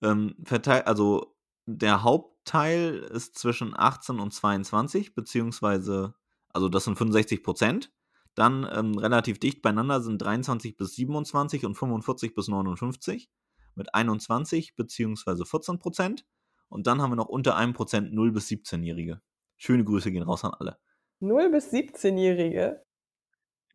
Ähm, 0.02 0.36
verteilt, 0.44 0.88
also 0.88 1.36
der 1.66 2.04
Hauptteil 2.04 2.96
ist 3.12 3.38
zwischen 3.38 3.74
18 3.76 4.20
und 4.20 4.34
22, 4.34 5.14
beziehungsweise, 5.16 6.16
also 6.50 6.70
das 6.70 6.86
sind 6.86 6.98
65 6.98 7.44
Prozent. 7.44 7.92
Dann 8.34 8.68
ähm, 8.72 8.98
relativ 8.98 9.40
dicht 9.40 9.62
beieinander 9.62 10.02
sind 10.02 10.22
23 10.22 10.76
bis 10.76 10.96
27 10.96 11.66
und 11.66 11.76
45 11.76 12.36
bis 12.36 12.48
59 12.48 13.30
mit 13.76 13.94
21 13.94 14.76
beziehungsweise 14.76 15.46
14 15.46 15.80
Prozent. 15.80 16.26
Und 16.68 16.88
dann 16.88 17.02
haben 17.02 17.12
wir 17.12 17.16
noch 17.16 17.30
unter 17.30 17.56
einem 17.56 17.74
Prozent 17.74 18.14
0 18.14 18.32
bis 18.32 18.48
17-Jährige. 18.48 19.22
Schöne 19.58 19.86
Grüße 19.86 20.12
gehen 20.12 20.24
raus 20.24 20.44
an 20.44 20.54
alle. 20.54 20.78
0 21.20 21.50
bis 21.52 21.72
17-Jährige? 21.72 22.85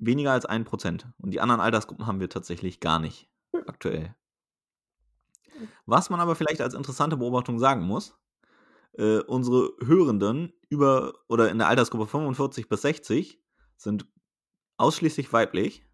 Weniger 0.01 0.33
als 0.33 0.47
1 0.47 0.69
Prozent. 0.69 1.07
Und 1.19 1.31
die 1.31 1.41
anderen 1.41 1.61
Altersgruppen 1.61 2.07
haben 2.07 2.21
wir 2.21 2.29
tatsächlich 2.29 2.81
gar 2.81 2.99
nicht 2.99 3.29
aktuell. 3.67 4.15
Was 5.87 6.11
man 6.11 6.21
aber 6.21 6.35
vielleicht 6.35 6.63
als 6.63 6.75
interessante 6.75 7.17
Beobachtung 7.17 7.59
sagen 7.59 7.83
muss, 7.83 8.19
äh, 8.95 9.19
unsere 9.19 9.73
Hörenden 9.85 10.53
über 10.69 11.13
oder 11.29 11.51
in 11.51 11.59
der 11.59 11.69
Altersgruppe 11.69 12.07
45 12.07 12.69
bis 12.69 12.83
60 12.83 13.43
sind 13.77 14.07
ausschließlich 14.79 15.33
weiblich. 15.33 15.85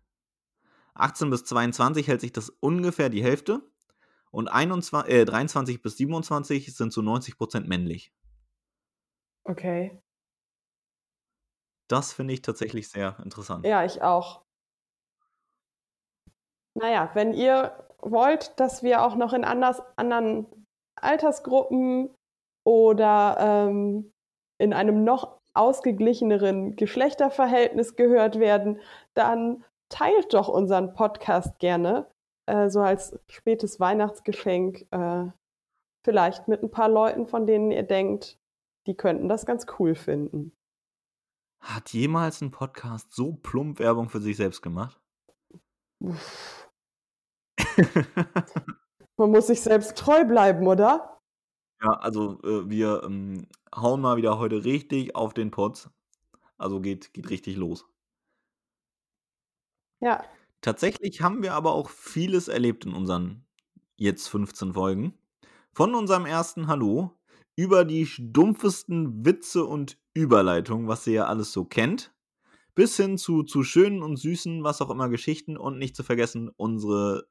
18 0.95 1.31
bis 1.31 1.45
22 1.45 2.09
hält 2.09 2.21
sich 2.21 2.33
das 2.33 2.49
ungefähr 2.49 3.09
die 3.09 3.23
Hälfte. 3.23 3.61
Und 4.31 4.49
21, 4.49 5.13
äh, 5.13 5.25
23 5.25 5.83
bis 5.83 5.97
27 5.97 6.75
sind 6.75 6.93
zu 6.93 7.03
90% 7.03 7.69
männlich. 7.69 8.13
Okay. 9.45 10.03
Das 11.89 12.13
finde 12.13 12.35
ich 12.35 12.43
tatsächlich 12.43 12.89
sehr 12.89 13.17
interessant. 13.23 13.65
Ja, 13.65 13.85
ich 13.85 14.03
auch. 14.03 14.43
Naja, 16.75 17.11
wenn 17.15 17.33
ihr 17.33 17.73
wollt, 18.01 18.59
dass 18.61 18.83
wir 18.83 19.03
auch 19.03 19.17
noch 19.17 19.33
in 19.33 19.45
anders, 19.45 19.83
anderen 19.97 20.47
Altersgruppen 21.01 22.11
oder 22.65 23.37
ähm, 23.41 24.13
in 24.59 24.73
einem 24.73 25.05
noch 25.05 25.39
ausgeglicheneren 25.55 26.77
Geschlechterverhältnis 26.77 27.97
gehört 27.97 28.39
werden, 28.39 28.81
dann 29.15 29.65
teilt 29.89 30.35
doch 30.35 30.49
unseren 30.49 30.93
Podcast 30.93 31.59
gerne, 31.59 32.11
äh, 32.47 32.69
so 32.69 32.81
als 32.81 33.19
spätes 33.29 33.81
Weihnachtsgeschenk, 33.81 34.87
äh, 34.91 35.27
vielleicht 36.05 36.49
mit 36.49 36.63
ein 36.63 36.71
paar 36.71 36.89
Leuten, 36.89 37.27
von 37.27 37.47
denen 37.47 37.71
ihr 37.71 37.83
denkt, 37.83 38.39
die 38.87 38.97
könnten 38.97 39.29
das 39.29 39.47
ganz 39.47 39.67
cool 39.79 39.95
finden. 39.95 40.56
Hat 41.61 41.93
jemals 41.93 42.41
ein 42.41 42.51
Podcast 42.51 43.13
so 43.13 43.35
plump 43.35 43.79
Werbung 43.79 44.09
für 44.09 44.21
sich 44.21 44.37
selbst 44.37 44.63
gemacht? 44.63 45.01
Man 49.17 49.31
muss 49.31 49.47
sich 49.49 49.61
selbst 49.61 49.97
treu 49.97 50.25
bleiben, 50.25 50.67
oder? 50.67 51.21
Ja, 51.83 51.91
also 51.93 52.41
äh, 52.43 52.69
wir 52.69 53.03
ähm, 53.05 53.47
hauen 53.75 54.01
mal 54.01 54.17
wieder 54.17 54.39
heute 54.39 54.65
richtig 54.65 55.15
auf 55.15 55.35
den 55.35 55.51
Putz. 55.51 55.91
Also 56.59 56.81
geht, 56.81 57.13
geht 57.13 57.29
richtig 57.31 57.57
los. 57.57 57.87
Ja. 60.01 60.25
Tatsächlich 60.61 61.21
haben 61.21 61.43
wir 61.43 61.55
aber 61.55 61.73
auch 61.73 61.91
vieles 61.91 62.49
erlebt 62.49 62.87
in 62.87 62.95
unseren 62.95 63.47
jetzt 63.97 64.29
15 64.29 64.75
Folgen. 64.75 65.19
Von 65.73 65.95
unserem 65.95 66.27
ersten 66.27 66.67
Hallo 66.67 67.19
über 67.57 67.85
die 67.85 68.07
stumpfesten 68.07 69.25
Witze 69.25 69.65
und 69.65 69.99
Überleitungen, 70.17 70.89
was 70.89 71.07
ihr 71.07 71.13
ja 71.13 71.27
alles 71.27 71.53
so 71.53 71.67
kennt, 71.67 72.15
bis 72.75 72.97
hin 72.97 73.19
zu, 73.19 73.43
zu 73.43 73.63
schönen 73.63 74.03
und 74.03 74.17
süßen, 74.17 74.65
was 74.65 74.81
auch 74.81 74.89
immer 74.89 75.11
Geschichten 75.11 75.59
und 75.59 75.79
nicht 75.79 75.95
zu 75.95 76.03
vergessen 76.03 76.49
unsere 76.57 77.29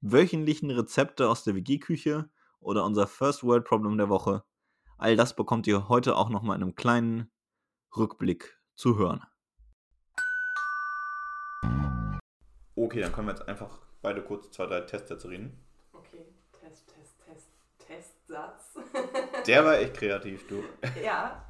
wöchentlichen 0.00 0.70
Rezepte 0.70 1.28
aus 1.28 1.44
der 1.44 1.54
WG-Küche 1.54 2.30
oder 2.60 2.84
unser 2.86 3.06
First 3.06 3.44
World 3.44 3.64
Problem 3.64 3.98
der 3.98 4.08
Woche. 4.08 4.42
All 4.96 5.16
das 5.16 5.36
bekommt 5.36 5.66
ihr 5.66 5.90
heute 5.90 6.16
auch 6.16 6.30
nochmal 6.30 6.56
in 6.56 6.62
einem 6.62 6.74
kleinen 6.74 7.30
Rückblick 7.94 8.58
zu 8.74 8.96
hören. 8.96 9.22
Okay, 12.74 13.02
dann 13.02 13.12
können 13.12 13.26
wir 13.26 13.34
jetzt 13.34 13.46
einfach 13.46 13.80
beide 14.00 14.22
kurz 14.22 14.50
zwei, 14.50 14.64
drei 14.64 14.80
Testsätze 14.80 15.28
reden. 15.28 15.62
Okay, 15.92 16.24
Test, 16.52 16.86
Test, 16.88 17.14
Test, 17.26 17.48
Testsatz. 17.78 18.78
Der 19.46 19.64
war 19.66 19.78
echt 19.78 19.94
kreativ, 19.98 20.46
du. 20.48 20.64
Ja. 21.04 21.49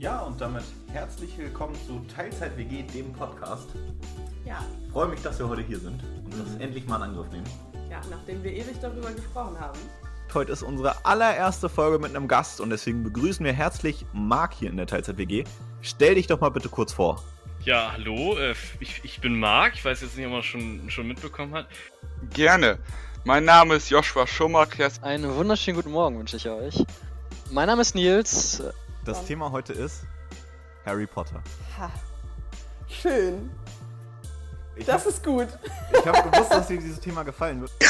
Ja, 0.00 0.20
und 0.20 0.40
damit 0.40 0.62
herzlich 0.92 1.36
willkommen 1.36 1.74
zu 1.84 1.98
Teilzeit 2.14 2.56
WG, 2.56 2.84
dem 2.84 3.12
Podcast. 3.12 3.66
Ja. 4.46 4.64
Ich 4.86 4.92
freue 4.92 5.08
mich, 5.08 5.20
dass 5.22 5.40
wir 5.40 5.48
heute 5.48 5.62
hier 5.62 5.80
sind 5.80 6.00
und 6.24 6.38
das 6.38 6.54
endlich 6.60 6.86
mal 6.86 6.98
in 6.98 7.02
Angriff 7.02 7.28
nehmen. 7.32 7.50
Ja, 7.90 8.00
nachdem 8.08 8.44
wir 8.44 8.52
ewig 8.52 8.76
darüber 8.80 9.10
gesprochen 9.10 9.58
haben. 9.58 9.76
Heute 10.32 10.52
ist 10.52 10.62
unsere 10.62 11.04
allererste 11.04 11.68
Folge 11.68 11.98
mit 11.98 12.14
einem 12.14 12.28
Gast 12.28 12.60
und 12.60 12.70
deswegen 12.70 13.02
begrüßen 13.02 13.44
wir 13.44 13.52
herzlich 13.52 14.06
Marc 14.12 14.54
hier 14.54 14.70
in 14.70 14.76
der 14.76 14.86
Teilzeit 14.86 15.18
WG. 15.18 15.42
Stell 15.80 16.14
dich 16.14 16.28
doch 16.28 16.40
mal 16.40 16.50
bitte 16.50 16.68
kurz 16.68 16.92
vor. 16.92 17.20
Ja, 17.64 17.90
hallo, 17.90 18.38
äh, 18.38 18.54
ich, 18.78 19.00
ich 19.02 19.20
bin 19.20 19.36
Marc. 19.40 19.74
Ich 19.74 19.84
weiß 19.84 20.02
jetzt 20.02 20.16
nicht, 20.16 20.26
ob 20.26 20.32
man 20.32 20.44
schon, 20.44 20.88
schon 20.90 21.08
mitbekommen 21.08 21.54
hat. 21.54 21.66
Gerne. 22.32 22.78
Mein 23.24 23.44
Name 23.44 23.74
ist 23.74 23.90
Joshua 23.90 24.28
Schumacher. 24.28 24.90
Einen 25.02 25.34
wunderschönen 25.34 25.74
guten 25.74 25.90
Morgen 25.90 26.20
wünsche 26.20 26.36
ich 26.36 26.48
euch. 26.48 26.84
Mein 27.50 27.66
Name 27.66 27.82
ist 27.82 27.96
Nils. 27.96 28.62
Das 29.08 29.24
Thema 29.24 29.50
heute 29.50 29.72
ist 29.72 30.02
Harry 30.84 31.06
Potter. 31.06 31.42
Ha. 31.78 31.90
Schön. 32.88 33.48
Ich 34.76 34.84
Das 34.84 35.00
hab, 35.00 35.08
ist 35.08 35.24
gut. 35.24 35.48
ich 35.98 36.06
habe 36.06 36.30
gewusst, 36.30 36.52
dass 36.52 36.66
dir 36.66 36.78
dieses 36.78 37.00
Thema 37.00 37.22
gefallen 37.22 37.62
wird. 37.62 37.72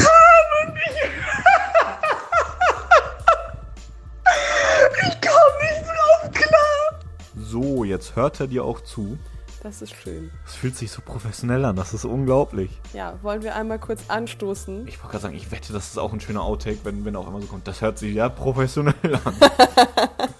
Ich 5.00 5.20
komme 5.20 5.58
nicht 5.62 5.86
drauf 5.88 6.30
klar. 6.32 7.00
So, 7.36 7.82
jetzt 7.84 8.14
hört 8.14 8.38
er 8.40 8.46
dir 8.46 8.64
auch 8.64 8.80
zu. 8.80 9.18
Das 9.62 9.82
ist 9.82 9.94
schön. 9.96 10.30
Es 10.46 10.54
fühlt 10.54 10.76
sich 10.76 10.90
so 10.92 11.02
professionell 11.02 11.64
an, 11.64 11.74
das 11.74 11.94
ist 11.94 12.04
unglaublich. 12.04 12.80
Ja, 12.92 13.18
wollen 13.22 13.42
wir 13.42 13.56
einmal 13.56 13.78
kurz 13.80 14.02
anstoßen? 14.08 14.86
Ich 14.86 14.98
wollte 14.98 15.10
gerade 15.12 15.22
sagen, 15.22 15.34
ich 15.34 15.50
wette, 15.50 15.72
das 15.72 15.88
ist 15.88 15.98
auch 15.98 16.12
ein 16.12 16.20
schöner 16.20 16.42
Outtake, 16.42 16.78
wenn, 16.84 17.04
wenn 17.04 17.16
auch 17.16 17.26
immer 17.26 17.40
so 17.40 17.48
kommt. 17.48 17.66
Das 17.66 17.80
hört 17.80 17.98
sich 17.98 18.14
ja 18.14 18.28
professionell 18.28 19.18
an. 19.24 19.34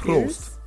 Prost. 0.00 0.58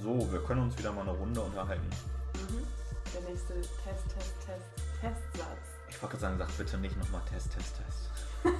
So, 0.00 0.30
wir 0.30 0.38
können 0.40 0.62
uns 0.62 0.78
wieder 0.78 0.92
mal 0.92 1.02
eine 1.02 1.10
Runde 1.10 1.40
unterhalten. 1.40 1.90
Mhm. 2.34 2.64
Der 3.12 3.20
nächste 3.28 3.54
Test, 3.54 3.74
Test, 4.14 4.34
Test, 4.46 4.62
Testsatz. 5.00 5.58
Ich 5.88 6.00
wollte 6.00 6.18
gerade 6.18 6.20
sagen, 6.20 6.38
sag 6.38 6.56
bitte 6.56 6.78
nicht 6.78 6.96
nochmal 6.96 7.20
Test, 7.28 7.52
Test, 7.52 7.74
Test. 7.76 8.08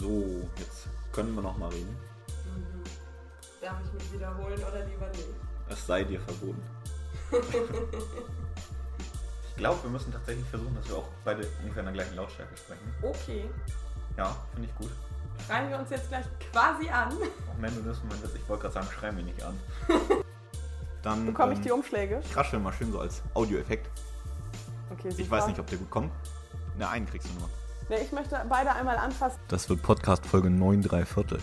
so, 0.00 0.48
jetzt 0.56 0.86
können 1.12 1.34
wir 1.34 1.42
nochmal 1.42 1.70
reden. 1.70 1.96
Mhm. 2.44 2.84
Darf 3.60 3.78
ich 3.84 3.92
mich 3.94 4.12
wiederholen 4.12 4.62
oder 4.62 4.84
lieber 4.84 5.08
nicht? 5.08 5.34
Es 5.68 5.84
sei 5.84 6.04
dir 6.04 6.20
verboten. 6.20 6.62
ich 9.48 9.56
glaube, 9.56 9.82
wir 9.82 9.90
müssen 9.90 10.12
tatsächlich 10.12 10.46
versuchen, 10.46 10.76
dass 10.76 10.88
wir 10.88 10.98
auch 10.98 11.08
beide 11.24 11.44
ungefähr 11.60 11.80
in 11.80 11.86
der 11.86 11.94
gleichen 11.94 12.14
Lautstärke 12.14 12.56
sprechen. 12.56 12.94
Okay. 13.02 13.50
Ja, 14.16 14.36
finde 14.54 14.68
ich 14.68 14.74
gut. 14.76 14.92
Schreien 15.46 15.70
wir 15.70 15.78
uns 15.78 15.90
jetzt 15.90 16.08
gleich 16.08 16.24
quasi 16.52 16.88
an. 16.88 17.12
Auch 17.12 17.60
wenn 17.60 17.74
du 17.74 17.82
das 17.82 17.98
Moment 17.98 18.22
ich 18.34 18.48
wollte 18.48 18.62
gerade 18.62 18.74
sagen, 18.74 18.88
schrei 18.90 19.12
mir 19.12 19.22
nicht 19.22 19.42
an. 19.42 19.58
Dann 21.02 21.26
Bekomme 21.26 21.52
ich 21.52 21.58
ähm, 21.58 21.64
die 21.64 21.70
Umschläge? 21.70 22.20
Ich 22.24 22.36
raschel 22.36 22.58
mal 22.58 22.72
schön 22.72 22.92
so 22.92 23.00
als 23.00 23.22
Audioeffekt. 23.34 23.88
Okay, 24.90 25.10
Ich 25.16 25.30
weiß 25.30 25.46
nicht, 25.46 25.58
ob 25.58 25.66
der 25.66 25.78
gut 25.78 25.90
kommt. 25.90 26.12
Ne, 26.76 26.88
einen 26.88 27.06
kriegst 27.06 27.28
du 27.28 27.38
nur. 27.38 27.48
Nee, 27.88 28.02
ich 28.04 28.12
möchte 28.12 28.44
beide 28.48 28.72
einmal 28.72 28.96
anfassen. 28.96 29.38
Das 29.48 29.68
wird 29.68 29.82
Podcast 29.82 30.26
Folge 30.26 30.50
9 30.50 30.82
3 30.82 31.04
Viertel. 31.06 31.40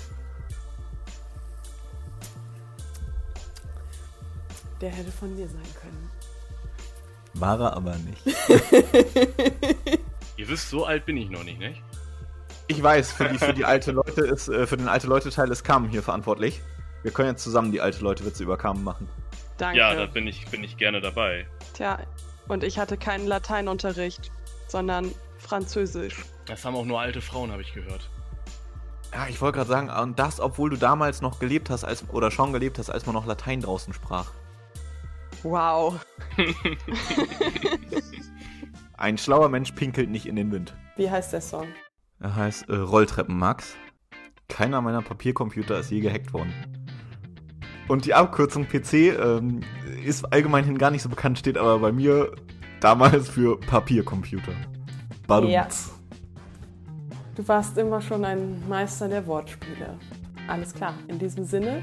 Der 4.81 4.89
hätte 4.89 5.11
von 5.11 5.35
mir 5.35 5.47
sein 5.47 5.63
können. 5.81 6.11
War 7.33 7.59
er 7.59 7.73
aber 7.73 7.95
nicht. 7.97 8.25
Ihr 10.37 10.47
wisst, 10.47 10.69
so 10.69 10.85
alt 10.85 11.05
bin 11.05 11.17
ich 11.17 11.29
noch 11.29 11.43
nicht, 11.43 11.59
nicht? 11.59 11.81
Ich 12.67 12.81
weiß, 12.81 13.11
für 13.11 13.29
die, 13.29 13.37
für 13.37 13.53
die 13.53 13.65
alte 13.65 13.91
Leute 13.91 14.21
ist, 14.21 14.47
äh, 14.47 14.65
für 14.65 14.77
den 14.77 14.87
alte 14.87 15.07
Leute-Teil 15.07 15.51
ist 15.51 15.63
Carmen 15.63 15.89
hier 15.89 16.01
verantwortlich. 16.01 16.61
Wir 17.03 17.11
können 17.11 17.29
jetzt 17.29 17.43
zusammen 17.43 17.71
die 17.71 17.81
alte 17.81 18.03
Leute-Witze 18.03 18.43
über 18.43 18.57
Carmen 18.57 18.83
machen. 18.83 19.07
Danke. 19.57 19.77
Ja, 19.77 19.93
da 19.93 20.07
bin 20.07 20.27
ich, 20.27 20.47
bin 20.47 20.63
ich 20.63 20.77
gerne 20.77 21.01
dabei. 21.01 21.47
Tja, 21.73 21.99
und 22.47 22.63
ich 22.63 22.79
hatte 22.79 22.97
keinen 22.97 23.27
Lateinunterricht, 23.27 24.31
sondern 24.67 25.11
Französisch. 25.37 26.25
Das 26.47 26.65
haben 26.65 26.75
auch 26.75 26.85
nur 26.85 26.99
alte 26.99 27.21
Frauen, 27.21 27.51
habe 27.51 27.61
ich 27.61 27.73
gehört. 27.73 28.09
Ja, 29.13 29.27
ich 29.29 29.39
wollte 29.39 29.59
gerade 29.59 29.69
sagen, 29.69 29.89
und 29.89 30.19
das, 30.19 30.39
obwohl 30.39 30.71
du 30.71 30.77
damals 30.77 31.21
noch 31.21 31.39
gelebt 31.39 31.69
hast, 31.69 31.83
als, 31.83 32.03
oder 32.09 32.31
schon 32.31 32.51
gelebt 32.51 32.79
hast, 32.79 32.89
als 32.89 33.05
man 33.05 33.13
noch 33.13 33.25
Latein 33.25 33.61
draußen 33.61 33.93
sprach. 33.93 34.31
Wow. 35.43 36.03
Ein 38.97 39.17
schlauer 39.17 39.49
Mensch 39.49 39.71
pinkelt 39.73 40.09
nicht 40.09 40.25
in 40.25 40.35
den 40.35 40.51
Wind. 40.51 40.73
Wie 40.95 41.09
heißt 41.09 41.33
der 41.33 41.41
Song? 41.41 41.67
Er 42.19 42.35
heißt 42.35 42.69
äh, 42.69 42.75
Rolltreppen 42.75 43.37
Max. 43.37 43.75
Keiner 44.47 44.81
meiner 44.81 45.01
Papiercomputer 45.01 45.79
ist 45.79 45.91
je 45.91 45.99
gehackt 45.99 46.33
worden. 46.33 46.53
Und 47.87 48.05
die 48.05 48.13
Abkürzung 48.13 48.67
PC 48.67 48.93
ähm, 48.93 49.61
ist 50.03 50.31
allgemeinhin 50.33 50.77
gar 50.77 50.91
nicht 50.91 51.01
so 51.01 51.09
bekannt, 51.09 51.37
steht 51.37 51.57
aber 51.57 51.79
bei 51.79 51.91
mir 51.91 52.31
damals 52.79 53.29
für 53.29 53.59
Papiercomputer. 53.59 54.53
Badumts. 55.27 55.87
Ja. 55.87 55.95
Du 57.35 57.47
warst 57.47 57.77
immer 57.77 58.01
schon 58.01 58.23
ein 58.23 58.67
Meister 58.67 59.09
der 59.09 59.27
Wortspiele. 59.27 59.97
Alles 60.47 60.73
klar. 60.73 60.93
In 61.07 61.19
diesem 61.19 61.45
Sinne 61.45 61.81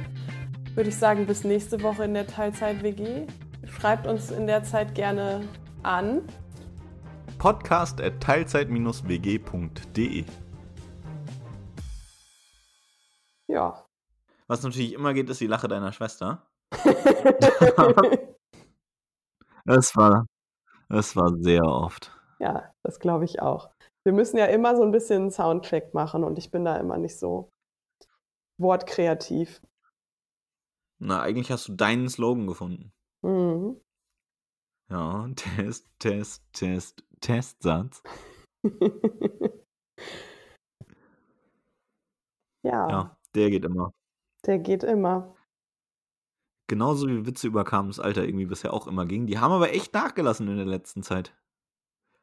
würde 0.74 0.88
ich 0.88 0.96
sagen, 0.96 1.26
bis 1.26 1.44
nächste 1.44 1.82
Woche 1.82 2.04
in 2.04 2.14
der 2.14 2.26
Teilzeit-WG. 2.26 3.26
Schreibt 3.66 4.06
uns 4.06 4.30
in 4.30 4.46
der 4.46 4.64
Zeit 4.64 4.94
gerne 4.94 5.42
an. 5.82 6.22
Podcast 7.42 8.00
at 8.00 8.20
teilzeit-wg.de. 8.20 10.24
Ja. 13.48 13.84
Was 14.46 14.62
natürlich 14.62 14.92
immer 14.92 15.12
geht, 15.12 15.28
ist 15.28 15.40
die 15.40 15.48
Lache 15.48 15.66
deiner 15.66 15.92
Schwester. 15.92 16.46
Es 19.64 19.96
war, 19.96 20.26
es 20.88 21.16
war 21.16 21.32
sehr 21.40 21.64
oft. 21.64 22.12
ja, 22.38 22.72
das 22.84 23.00
glaube 23.00 23.24
ich 23.24 23.42
auch. 23.42 23.70
Wir 24.04 24.12
müssen 24.12 24.36
ja 24.36 24.46
immer 24.46 24.76
so 24.76 24.82
ein 24.82 24.92
bisschen 24.92 25.22
einen 25.22 25.30
Soundcheck 25.32 25.94
machen 25.94 26.22
und 26.24 26.38
ich 26.38 26.52
bin 26.52 26.64
da 26.64 26.76
immer 26.76 26.98
nicht 26.98 27.18
so 27.18 27.48
wortkreativ. 28.60 29.60
Na, 31.00 31.22
eigentlich 31.22 31.50
hast 31.50 31.66
du 31.68 31.74
deinen 31.74 32.08
Slogan 32.08 32.46
gefunden. 32.46 32.92
Mhm. 33.22 33.80
Ja, 34.92 35.26
Test, 35.36 35.88
Test, 35.98 36.44
Test, 36.52 37.02
Testsatz. 37.20 38.02
ja, 42.62 42.88
Ja, 42.90 43.16
der 43.34 43.48
geht 43.50 43.64
immer. 43.64 43.94
der 44.44 44.58
geht 44.58 44.84
immer. 44.84 45.34
Genauso 46.68 47.08
wie 47.08 47.24
Witze 47.24 47.46
über 47.46 47.64
Carmens 47.64 47.98
Alter 48.00 48.24
irgendwie 48.24 48.44
bisher 48.44 48.74
auch 48.74 48.86
immer 48.86 49.06
ging. 49.06 49.26
Die 49.26 49.38
haben 49.38 49.52
aber 49.52 49.72
echt 49.72 49.94
nachgelassen 49.94 50.46
in 50.48 50.58
der 50.58 50.66
letzten 50.66 51.02
Zeit. 51.02 51.34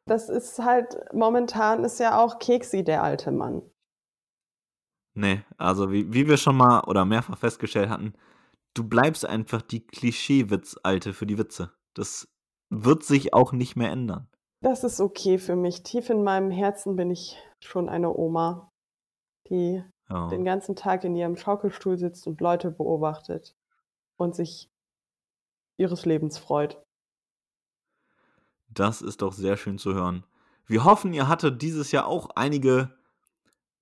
Das 0.05 0.29
ist 0.29 0.59
halt, 0.59 0.95
momentan 1.11 1.83
ist 1.83 1.99
ja 1.99 2.19
auch 2.19 2.37
Keksi 2.37 2.83
der 2.83 3.01
alte 3.03 3.31
Mann. 3.31 3.63
Nee, 5.15 5.43
also 5.57 5.91
wie, 5.91 6.13
wie 6.13 6.27
wir 6.27 6.37
schon 6.37 6.55
mal 6.57 6.81
oder 6.81 7.03
mehrfach 7.05 7.37
festgestellt 7.37 7.89
hatten, 7.89 8.13
du 8.75 8.87
bleibst 8.87 9.25
einfach 9.25 9.63
die 9.63 9.85
Klischee-Witz-Alte 9.85 11.13
für 11.13 11.25
die 11.25 11.39
Witze. 11.39 11.73
Das 11.95 12.27
wird 12.69 13.03
sich 13.03 13.33
auch 13.33 13.51
nicht 13.51 13.75
mehr 13.75 13.91
ändern. 13.91 14.27
Das 14.61 14.83
ist 14.83 14.99
okay 14.99 15.37
für 15.37 15.55
mich. 15.55 15.83
Tief 15.83 16.09
in 16.09 16.23
meinem 16.23 16.51
Herzen 16.51 16.95
bin 16.95 17.11
ich 17.11 17.37
schon 17.59 17.89
eine 17.89 18.15
Oma, 18.15 18.71
die 19.49 19.83
Ja. 20.09 20.27
den 20.29 20.43
ganzen 20.43 20.75
Tag 20.75 21.03
in 21.03 21.15
ihrem 21.15 21.35
Schaukelstuhl 21.37 21.97
sitzt 21.97 22.27
und 22.27 22.41
Leute 22.41 22.71
beobachtet 22.71 23.55
und 24.17 24.35
sich 24.35 24.69
ihres 25.77 26.05
Lebens 26.05 26.37
freut. 26.37 26.81
Das 28.67 29.01
ist 29.01 29.21
doch 29.21 29.33
sehr 29.33 29.57
schön 29.57 29.77
zu 29.77 29.93
hören. 29.93 30.25
Wir 30.65 30.83
hoffen, 30.83 31.13
ihr 31.13 31.27
hattet 31.27 31.61
dieses 31.61 31.91
Jahr 31.91 32.05
auch 32.05 32.29
einige 32.35 32.93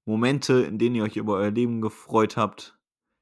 Momente, 0.06 0.62
in 0.64 0.78
denen 0.78 0.96
ihr 0.96 1.04
euch 1.04 1.18
über 1.18 1.34
euer 1.34 1.52
Leben 1.52 1.82
gefreut 1.82 2.38
habt. 2.38 2.78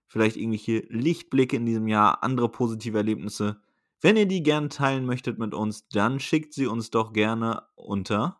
Vielleicht 0.07 0.37
irgendwelche 0.37 0.79
Lichtblicke 0.89 1.55
in 1.55 1.65
diesem 1.65 1.87
Jahr, 1.87 2.21
andere 2.23 2.49
positive 2.49 2.97
Erlebnisse. 2.97 3.59
Wenn 4.05 4.17
ihr 4.17 4.27
die 4.27 4.43
gern 4.43 4.69
teilen 4.69 5.07
möchtet 5.07 5.39
mit 5.39 5.55
uns, 5.55 5.87
dann 5.87 6.19
schickt 6.19 6.53
sie 6.53 6.67
uns 6.67 6.91
doch 6.91 7.11
gerne 7.11 7.63
unter. 7.73 8.39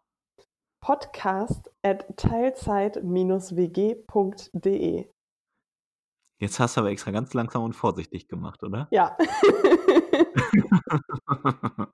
Podcast 0.80 1.72
at 1.82 2.06
teilzeit-wg.de. 2.18 5.10
Jetzt 6.40 6.60
hast 6.60 6.78
du 6.78 6.82
aber 6.82 6.92
extra 6.92 7.10
ganz 7.10 7.34
langsam 7.34 7.64
und 7.64 7.74
vorsichtig 7.74 8.28
gemacht, 8.28 8.62
oder? 8.62 8.88
Ja. 8.92 9.18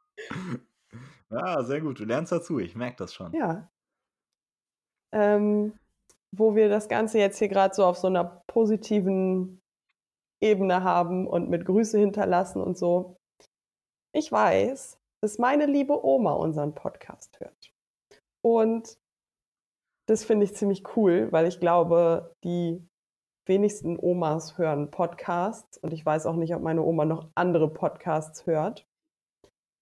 ja, 1.29 1.63
sehr 1.63 1.79
gut. 1.79 1.97
Du 1.97 2.03
lernst 2.03 2.33
dazu. 2.33 2.59
Ich 2.59 2.75
merke 2.75 2.97
das 2.97 3.13
schon. 3.13 3.31
ja. 3.31 3.71
Ähm, 5.13 5.79
wo 6.35 6.55
wir 6.55 6.67
das 6.67 6.89
Ganze 6.89 7.19
jetzt 7.19 7.39
hier 7.39 7.47
gerade 7.47 7.73
so 7.73 7.85
auf 7.85 7.97
so 7.97 8.07
einer 8.07 8.43
positiven 8.47 9.61
Ebene 10.41 10.83
haben 10.83 11.25
und 11.25 11.49
mit 11.49 11.65
Grüße 11.65 11.97
hinterlassen 11.97 12.61
und 12.61 12.77
so. 12.77 13.15
Ich 14.13 14.31
weiß, 14.31 14.99
dass 15.21 15.37
meine 15.37 15.65
liebe 15.65 16.03
Oma 16.03 16.33
unseren 16.33 16.75
Podcast 16.75 17.39
hört. 17.39 17.73
Und 18.43 18.97
das 20.07 20.25
finde 20.25 20.45
ich 20.45 20.55
ziemlich 20.55 20.97
cool, 20.97 21.31
weil 21.31 21.47
ich 21.47 21.59
glaube, 21.59 22.35
die 22.43 22.85
wenigsten 23.45 23.97
Omas 23.97 24.57
hören 24.57 24.91
Podcasts 24.91 25.77
und 25.77 25.93
ich 25.93 26.05
weiß 26.05 26.25
auch 26.25 26.35
nicht, 26.35 26.53
ob 26.53 26.61
meine 26.61 26.83
Oma 26.83 27.05
noch 27.05 27.29
andere 27.35 27.71
Podcasts 27.71 28.45
hört. 28.45 28.85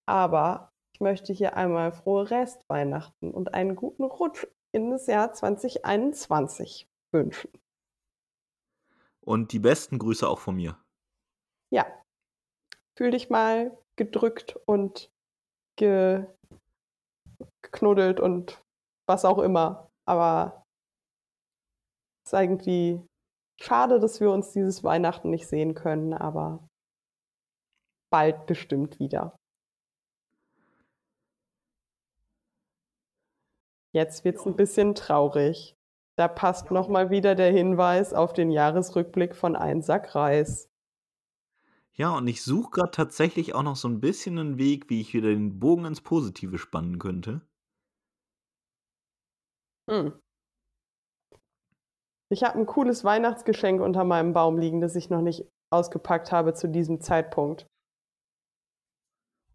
Aber 0.06 0.72
ich 0.94 1.00
möchte 1.00 1.34
hier 1.34 1.56
einmal 1.56 1.92
frohe 1.92 2.30
Restweihnachten 2.30 3.32
und 3.32 3.54
einen 3.54 3.76
guten 3.76 4.04
Rutsch 4.04 4.46
in 4.72 4.92
das 4.92 5.08
Jahr 5.08 5.34
2021 5.34 6.88
wünschen. 7.12 7.52
Und 9.22 9.52
die 9.52 9.60
besten 9.60 9.98
Grüße 9.98 10.28
auch 10.28 10.40
von 10.40 10.56
mir. 10.56 10.78
Ja, 11.72 11.86
fühl 13.00 13.12
dich 13.12 13.30
mal 13.30 13.72
gedrückt 13.96 14.60
und 14.66 15.10
ge 15.78 16.26
geknuddelt 17.62 18.20
und 18.20 18.62
was 19.08 19.24
auch 19.24 19.40
immer. 19.40 19.90
Aber 20.06 20.66
es 22.26 22.34
ist 22.34 22.40
irgendwie 22.40 23.02
schade, 23.62 24.02
dass 24.02 24.20
wir 24.20 24.30
uns 24.32 24.52
dieses 24.52 24.84
Weihnachten 24.84 25.30
nicht 25.30 25.48
sehen 25.48 25.76
können, 25.76 26.14
aber 26.14 26.68
bald 28.12 28.46
bestimmt 28.48 29.00
wieder. 29.00 29.38
Jetzt 33.94 34.26
wird's 34.26 34.46
ein 34.46 34.58
bisschen 34.58 34.94
traurig. 34.94 35.74
Da 36.18 36.28
passt 36.28 36.70
noch 36.70 36.90
mal 36.90 37.10
wieder 37.12 37.36
der 37.36 37.54
Hinweis 37.54 38.14
auf 38.14 38.34
den 38.34 38.52
Jahresrückblick 38.52 39.38
von 39.38 39.56
Ein 39.56 39.82
Sack 39.82 40.16
Reis. 40.16 40.69
Ja, 42.00 42.16
und 42.16 42.28
ich 42.28 42.44
suche 42.44 42.72
gerade 42.72 42.92
tatsächlich 42.92 43.54
auch 43.54 43.64
noch 43.64 43.76
so 43.76 43.90
ein 43.90 44.00
bisschen 44.00 44.40
einen 44.40 44.58
Weg, 44.58 44.90
wie 44.90 45.02
ich 45.02 45.14
wieder 45.14 45.28
den 45.28 45.60
Bogen 45.60 45.84
ins 45.84 46.00
Positive 46.00 46.58
spannen 46.58 46.98
könnte. 46.98 47.42
Hm. 49.90 50.18
Ich 52.32 52.44
habe 52.44 52.58
ein 52.58 52.66
cooles 52.68 53.04
Weihnachtsgeschenk 53.04 53.82
unter 53.82 54.06
meinem 54.06 54.32
Baum 54.32 54.58
liegen, 54.58 54.80
das 54.80 54.96
ich 54.96 55.10
noch 55.10 55.22
nicht 55.22 55.46
ausgepackt 55.74 56.32
habe 56.32 56.54
zu 56.54 56.70
diesem 56.70 57.02
Zeitpunkt. 57.02 57.68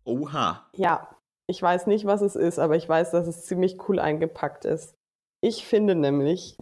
Oha. 0.04 0.68
Ja, 0.76 1.16
ich 1.48 1.62
weiß 1.62 1.86
nicht, 1.86 2.04
was 2.04 2.20
es 2.20 2.36
ist, 2.36 2.58
aber 2.58 2.76
ich 2.76 2.86
weiß, 2.86 3.12
dass 3.12 3.26
es 3.26 3.46
ziemlich 3.46 3.88
cool 3.88 3.98
eingepackt 3.98 4.66
ist. 4.66 4.94
Ich 5.42 5.64
finde 5.64 5.94
nämlich, 5.94 6.58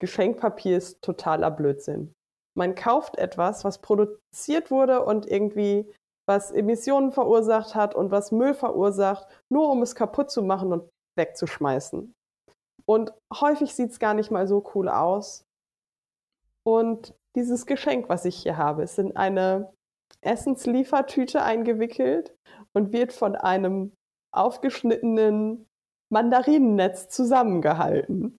Geschenkpapier 0.00 0.78
ist 0.78 1.02
totaler 1.02 1.50
Blödsinn. 1.50 2.14
Man 2.58 2.74
kauft 2.74 3.18
etwas, 3.18 3.64
was 3.64 3.78
produziert 3.78 4.72
wurde 4.72 5.04
und 5.04 5.30
irgendwie 5.30 5.88
was 6.28 6.50
Emissionen 6.50 7.12
verursacht 7.12 7.76
hat 7.76 7.94
und 7.94 8.10
was 8.10 8.32
Müll 8.32 8.52
verursacht, 8.52 9.28
nur 9.48 9.70
um 9.70 9.80
es 9.80 9.94
kaputt 9.94 10.28
zu 10.28 10.42
machen 10.42 10.72
und 10.72 10.90
wegzuschmeißen. 11.16 12.12
Und 12.84 13.14
häufig 13.32 13.76
sieht 13.76 13.92
es 13.92 14.00
gar 14.00 14.12
nicht 14.12 14.32
mal 14.32 14.48
so 14.48 14.68
cool 14.74 14.88
aus. 14.88 15.44
Und 16.66 17.14
dieses 17.36 17.64
Geschenk, 17.64 18.08
was 18.08 18.24
ich 18.24 18.36
hier 18.42 18.56
habe, 18.56 18.82
ist 18.82 18.98
in 18.98 19.16
eine 19.16 19.72
Essensliefertüte 20.20 21.40
eingewickelt 21.42 22.34
und 22.74 22.92
wird 22.92 23.12
von 23.12 23.36
einem 23.36 23.92
aufgeschnittenen 24.34 25.64
Mandarinennetz 26.12 27.08
zusammengehalten. 27.08 28.36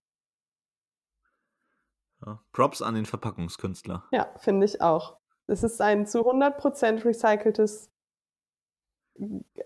Ja, 2.24 2.42
Props 2.52 2.82
an 2.82 2.94
den 2.94 3.06
Verpackungskünstler. 3.06 4.04
Ja, 4.12 4.32
finde 4.38 4.66
ich 4.66 4.80
auch. 4.80 5.18
Es 5.46 5.62
ist 5.62 5.80
ein 5.80 6.06
zu 6.06 6.20
100% 6.20 7.04
recyceltes, 7.04 7.90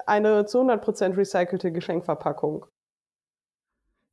eine 0.07 0.47
zu 0.47 0.61
100% 0.61 1.17
recycelte 1.17 1.73
Geschenkverpackung. 1.73 2.67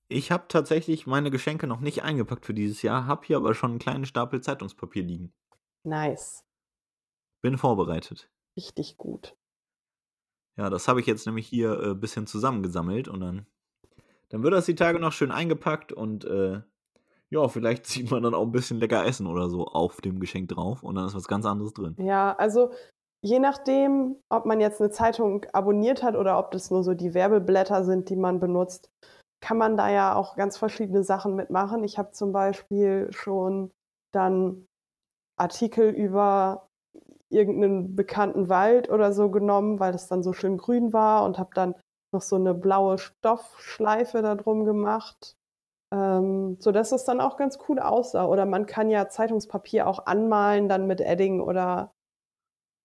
Ich 0.10 0.32
habe 0.32 0.46
tatsächlich 0.50 1.08
meine 1.08 1.32
Geschenke 1.32 1.68
noch 1.68 1.80
nicht 1.80 2.04
eingepackt 2.04 2.46
für 2.46 2.54
dieses 2.54 2.82
Jahr, 2.82 3.06
habe 3.06 3.26
hier 3.26 3.38
aber 3.38 3.54
schon 3.54 3.72
einen 3.72 3.80
kleinen 3.80 4.06
Stapel 4.06 4.42
Zeitungspapier 4.42 5.04
liegen. 5.04 5.34
Nice. 5.84 6.44
Bin 7.42 7.58
vorbereitet. 7.58 8.30
Richtig 8.58 8.98
gut. 8.98 9.38
Ja, 10.58 10.70
das 10.70 10.90
habe 10.90 11.00
ich 11.00 11.08
jetzt 11.08 11.26
nämlich 11.26 11.48
hier 11.48 11.80
ein 11.80 11.92
äh, 11.92 11.96
bisschen 11.96 12.28
zusammengesammelt 12.28 13.08
und 13.08 13.22
dann, 13.22 13.48
dann 14.30 14.44
wird 14.44 14.54
das 14.54 14.66
die 14.66 14.76
Tage 14.76 15.00
noch 15.00 15.14
schön 15.14 15.32
eingepackt 15.32 15.94
und 15.94 16.26
äh, 16.26 16.62
ja, 17.32 17.48
vielleicht 17.48 17.86
sieht 17.88 18.12
man 18.12 18.22
dann 18.22 18.36
auch 18.36 18.44
ein 18.44 18.52
bisschen 18.52 18.80
lecker 18.80 19.06
Essen 19.06 19.26
oder 19.26 19.50
so 19.50 19.66
auf 19.66 20.02
dem 20.02 20.20
Geschenk 20.20 20.50
drauf 20.50 20.84
und 20.84 20.96
dann 20.96 21.08
ist 21.08 21.16
was 21.16 21.28
ganz 21.28 21.46
anderes 21.46 21.74
drin. 21.74 21.96
Ja, 21.98 22.36
also 22.38 22.72
je 23.24 23.40
nachdem, 23.40 24.18
ob 24.30 24.46
man 24.46 24.60
jetzt 24.60 24.82
eine 24.82 24.92
Zeitung 24.92 25.46
abonniert 25.54 26.04
hat 26.04 26.16
oder 26.16 26.38
ob 26.38 26.52
das 26.52 26.70
nur 26.70 26.84
so 26.84 26.94
die 26.94 27.14
Werbeblätter 27.14 27.84
sind, 27.84 28.10
die 28.10 28.16
man 28.16 28.40
benutzt, 28.40 28.90
kann 29.44 29.58
man 29.58 29.76
da 29.76 29.90
ja 29.90 30.16
auch 30.16 30.36
ganz 30.36 30.58
verschiedene 30.58 31.04
Sachen 31.04 31.36
mitmachen. 31.36 31.84
Ich 31.84 31.98
habe 31.98 32.12
zum 32.12 32.32
Beispiel 32.32 33.08
schon 33.12 33.72
dann 34.14 34.68
Artikel 35.40 35.90
über 35.90 36.68
irgendeinen 37.30 37.96
bekannten 37.96 38.50
Wald 38.50 38.90
oder 38.90 39.14
so 39.14 39.32
genommen, 39.32 39.80
weil 39.80 39.96
es 39.96 40.08
dann 40.08 40.22
so 40.22 40.34
schön 40.34 40.58
grün 40.58 40.94
war 40.94 41.24
und 41.24 41.40
habe 41.40 41.52
dann 41.56 41.76
noch 42.14 42.22
so 42.22 42.36
eine 42.36 42.54
blaue 42.54 42.98
Stoffschleife 42.98 44.22
da 44.22 44.36
drum 44.36 44.66
gemacht 44.66 45.38
ähm, 45.92 46.58
sodass 46.60 46.92
es 46.92 47.04
dann 47.04 47.22
auch 47.22 47.38
ganz 47.38 47.60
cool 47.68 47.80
aussah. 47.80 48.26
Oder 48.26 48.46
man 48.46 48.66
kann 48.66 48.90
ja 48.90 49.10
Zeitungspapier 49.10 49.88
auch 49.88 50.06
anmalen, 50.06 50.70
dann 50.70 50.88
mit 50.88 51.02
Edding 51.02 51.42
oder 51.42 51.94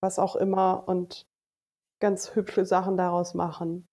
was 0.00 0.18
auch 0.18 0.36
immer 0.36 0.84
und 0.88 1.26
ganz 2.00 2.34
hübsche 2.34 2.64
Sachen 2.64 2.96
daraus 2.96 3.34
machen. 3.34 3.88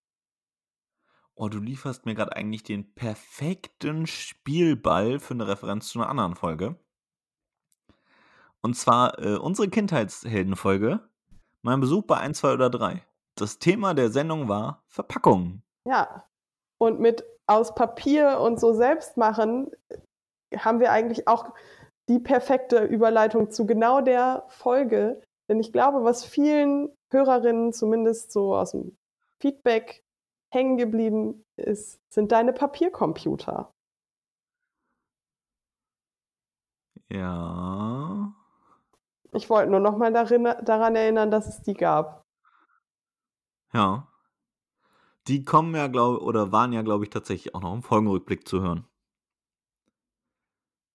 Oh, 1.35 1.49
du 1.49 1.59
lieferst 1.59 2.05
mir 2.05 2.13
gerade 2.13 2.35
eigentlich 2.35 2.63
den 2.63 2.93
perfekten 2.93 4.05
Spielball 4.05 5.19
für 5.19 5.33
eine 5.33 5.47
Referenz 5.47 5.87
zu 5.89 5.99
einer 5.99 6.09
anderen 6.09 6.35
Folge. 6.35 6.75
Und 8.61 8.75
zwar 8.75 9.19
äh, 9.19 9.37
unsere 9.37 9.67
Kindheitsheldenfolge. 9.67 10.99
Mein 11.63 11.79
Besuch 11.79 12.03
bei 12.03 12.17
1, 12.17 12.37
2 12.39 12.53
oder 12.53 12.69
3. 12.69 13.03
Das 13.35 13.57
Thema 13.57 13.93
der 13.93 14.11
Sendung 14.11 14.47
war 14.47 14.83
Verpackung. 14.87 15.63
Ja. 15.85 16.23
Und 16.77 16.99
mit 16.99 17.23
aus 17.47 17.75
Papier 17.75 18.39
und 18.39 18.59
so 18.59 18.73
selbst 18.73 19.17
machen, 19.17 19.71
haben 20.55 20.79
wir 20.79 20.91
eigentlich 20.91 21.27
auch 21.27 21.53
die 22.09 22.19
perfekte 22.19 22.83
Überleitung 22.83 23.51
zu 23.51 23.65
genau 23.65 24.01
der 24.01 24.45
Folge. 24.49 25.21
Denn 25.49 25.59
ich 25.59 25.71
glaube, 25.71 26.03
was 26.03 26.25
vielen 26.25 26.89
Hörerinnen 27.11 27.73
zumindest 27.73 28.31
so 28.31 28.55
aus 28.55 28.71
dem 28.71 28.97
Feedback 29.39 30.03
hängen 30.51 30.77
geblieben 30.77 31.43
ist, 31.57 31.99
sind 32.09 32.31
deine 32.31 32.53
Papiercomputer. 32.53 33.73
Ja. 37.09 38.33
Ich 39.33 39.49
wollte 39.49 39.71
nur 39.71 39.79
noch 39.79 39.97
mal 39.97 40.13
darin, 40.13 40.43
daran 40.43 40.95
erinnern, 40.95 41.31
dass 41.31 41.47
es 41.47 41.61
die 41.61 41.73
gab. 41.73 42.23
Ja. 43.73 44.07
Die 45.27 45.45
kommen 45.45 45.73
ja, 45.75 45.87
glaube 45.87 46.21
oder 46.21 46.51
waren 46.51 46.73
ja, 46.73 46.81
glaube 46.81 47.05
ich, 47.05 47.09
tatsächlich 47.09 47.55
auch 47.55 47.61
noch 47.61 47.73
im 47.73 47.83
Folgenrückblick 47.83 48.47
zu 48.47 48.61
hören. 48.61 48.85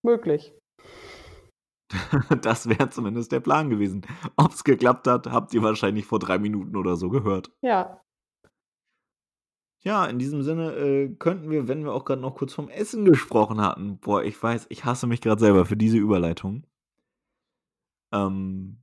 Möglich. 0.02 0.54
das 2.42 2.68
wäre 2.68 2.90
zumindest 2.90 3.32
der 3.32 3.40
Plan 3.40 3.70
gewesen. 3.70 4.02
Ob 4.36 4.52
es 4.52 4.64
geklappt 4.64 5.06
hat, 5.06 5.26
habt 5.28 5.54
ihr 5.54 5.62
wahrscheinlich 5.62 6.04
vor 6.04 6.18
drei 6.18 6.38
Minuten 6.38 6.76
oder 6.76 6.96
so 6.96 7.08
gehört. 7.08 7.50
Ja. 7.62 8.02
Ja, 9.84 10.06
in 10.06 10.18
diesem 10.18 10.42
Sinne 10.42 10.74
äh, 10.74 11.08
könnten 11.14 11.50
wir, 11.50 11.68
wenn 11.68 11.84
wir 11.84 11.92
auch 11.92 12.04
gerade 12.04 12.20
noch 12.20 12.34
kurz 12.34 12.52
vom 12.52 12.68
Essen 12.68 13.04
gesprochen 13.04 13.60
hatten, 13.60 13.98
boah, 13.98 14.22
ich 14.22 14.40
weiß, 14.42 14.66
ich 14.68 14.84
hasse 14.84 15.06
mich 15.06 15.20
gerade 15.20 15.40
selber 15.40 15.64
für 15.64 15.76
diese 15.76 15.98
Überleitung. 15.98 16.66
Ähm, 18.12 18.78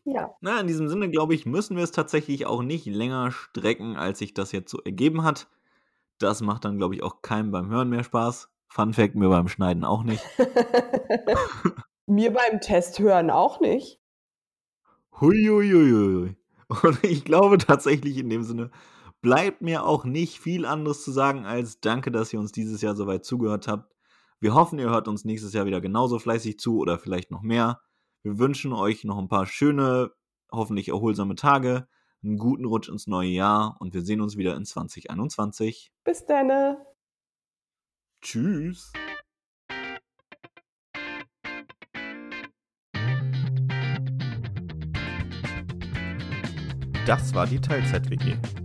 Ja. 0.03 0.35
Na, 0.41 0.59
in 0.59 0.67
diesem 0.67 0.87
Sinne, 0.87 1.09
glaube 1.09 1.33
ich, 1.33 1.47
müssen 1.47 1.75
wir 1.75 1.83
es 1.83 1.91
tatsächlich 1.91 2.45
auch 2.45 2.61
nicht 2.61 2.85
länger 2.85 3.31
strecken, 3.31 3.97
als 3.97 4.19
sich 4.19 4.35
das 4.35 4.51
jetzt 4.51 4.69
so 4.69 4.79
ergeben 4.83 5.23
hat. 5.23 5.47
Das 6.19 6.41
macht 6.41 6.63
dann, 6.63 6.77
glaube 6.77 6.93
ich, 6.93 7.01
auch 7.01 7.23
keinem 7.23 7.49
beim 7.49 7.71
Hören 7.71 7.89
mehr 7.89 8.03
Spaß. 8.03 8.47
Fun 8.67 8.93
Fact, 8.93 9.15
mir 9.15 9.29
beim 9.29 9.47
Schneiden 9.47 9.83
auch 9.83 10.03
nicht. 10.03 10.23
mir 12.05 12.31
beim 12.31 12.61
Test 12.61 12.99
hören 12.99 13.31
auch 13.31 13.61
nicht. 13.61 13.99
Huiuiuiui. 15.19 16.35
Und 16.83 17.03
ich 17.03 17.25
glaube 17.25 17.57
tatsächlich 17.57 18.19
in 18.19 18.29
dem 18.29 18.43
Sinne, 18.43 18.69
bleibt 19.25 19.63
mir 19.63 19.87
auch 19.87 20.05
nicht 20.05 20.39
viel 20.39 20.67
anderes 20.67 21.03
zu 21.03 21.11
sagen 21.11 21.47
als 21.47 21.79
danke, 21.79 22.11
dass 22.11 22.31
ihr 22.31 22.39
uns 22.39 22.51
dieses 22.51 22.83
Jahr 22.83 22.95
soweit 22.95 23.25
zugehört 23.25 23.67
habt. 23.67 23.91
Wir 24.39 24.53
hoffen, 24.53 24.77
ihr 24.77 24.91
hört 24.91 25.07
uns 25.07 25.25
nächstes 25.25 25.51
Jahr 25.53 25.65
wieder 25.65 25.81
genauso 25.81 26.19
fleißig 26.19 26.59
zu 26.59 26.77
oder 26.77 26.99
vielleicht 26.99 27.31
noch 27.31 27.41
mehr. 27.41 27.81
Wir 28.21 28.37
wünschen 28.37 28.71
euch 28.71 29.03
noch 29.03 29.17
ein 29.17 29.27
paar 29.27 29.47
schöne, 29.47 30.11
hoffentlich 30.51 30.89
erholsame 30.89 31.33
Tage, 31.33 31.87
einen 32.23 32.37
guten 32.37 32.65
Rutsch 32.65 32.87
ins 32.87 33.07
neue 33.07 33.29
Jahr 33.29 33.77
und 33.79 33.95
wir 33.95 34.03
sehen 34.03 34.21
uns 34.21 34.37
wieder 34.37 34.55
in 34.55 34.63
2021. 34.63 35.91
Bis 36.03 36.23
dann. 36.27 36.77
Tschüss. 38.21 38.93
Das 47.07 47.33
war 47.33 47.47
die 47.47 47.59
Teilzeit-WG. 47.59 48.64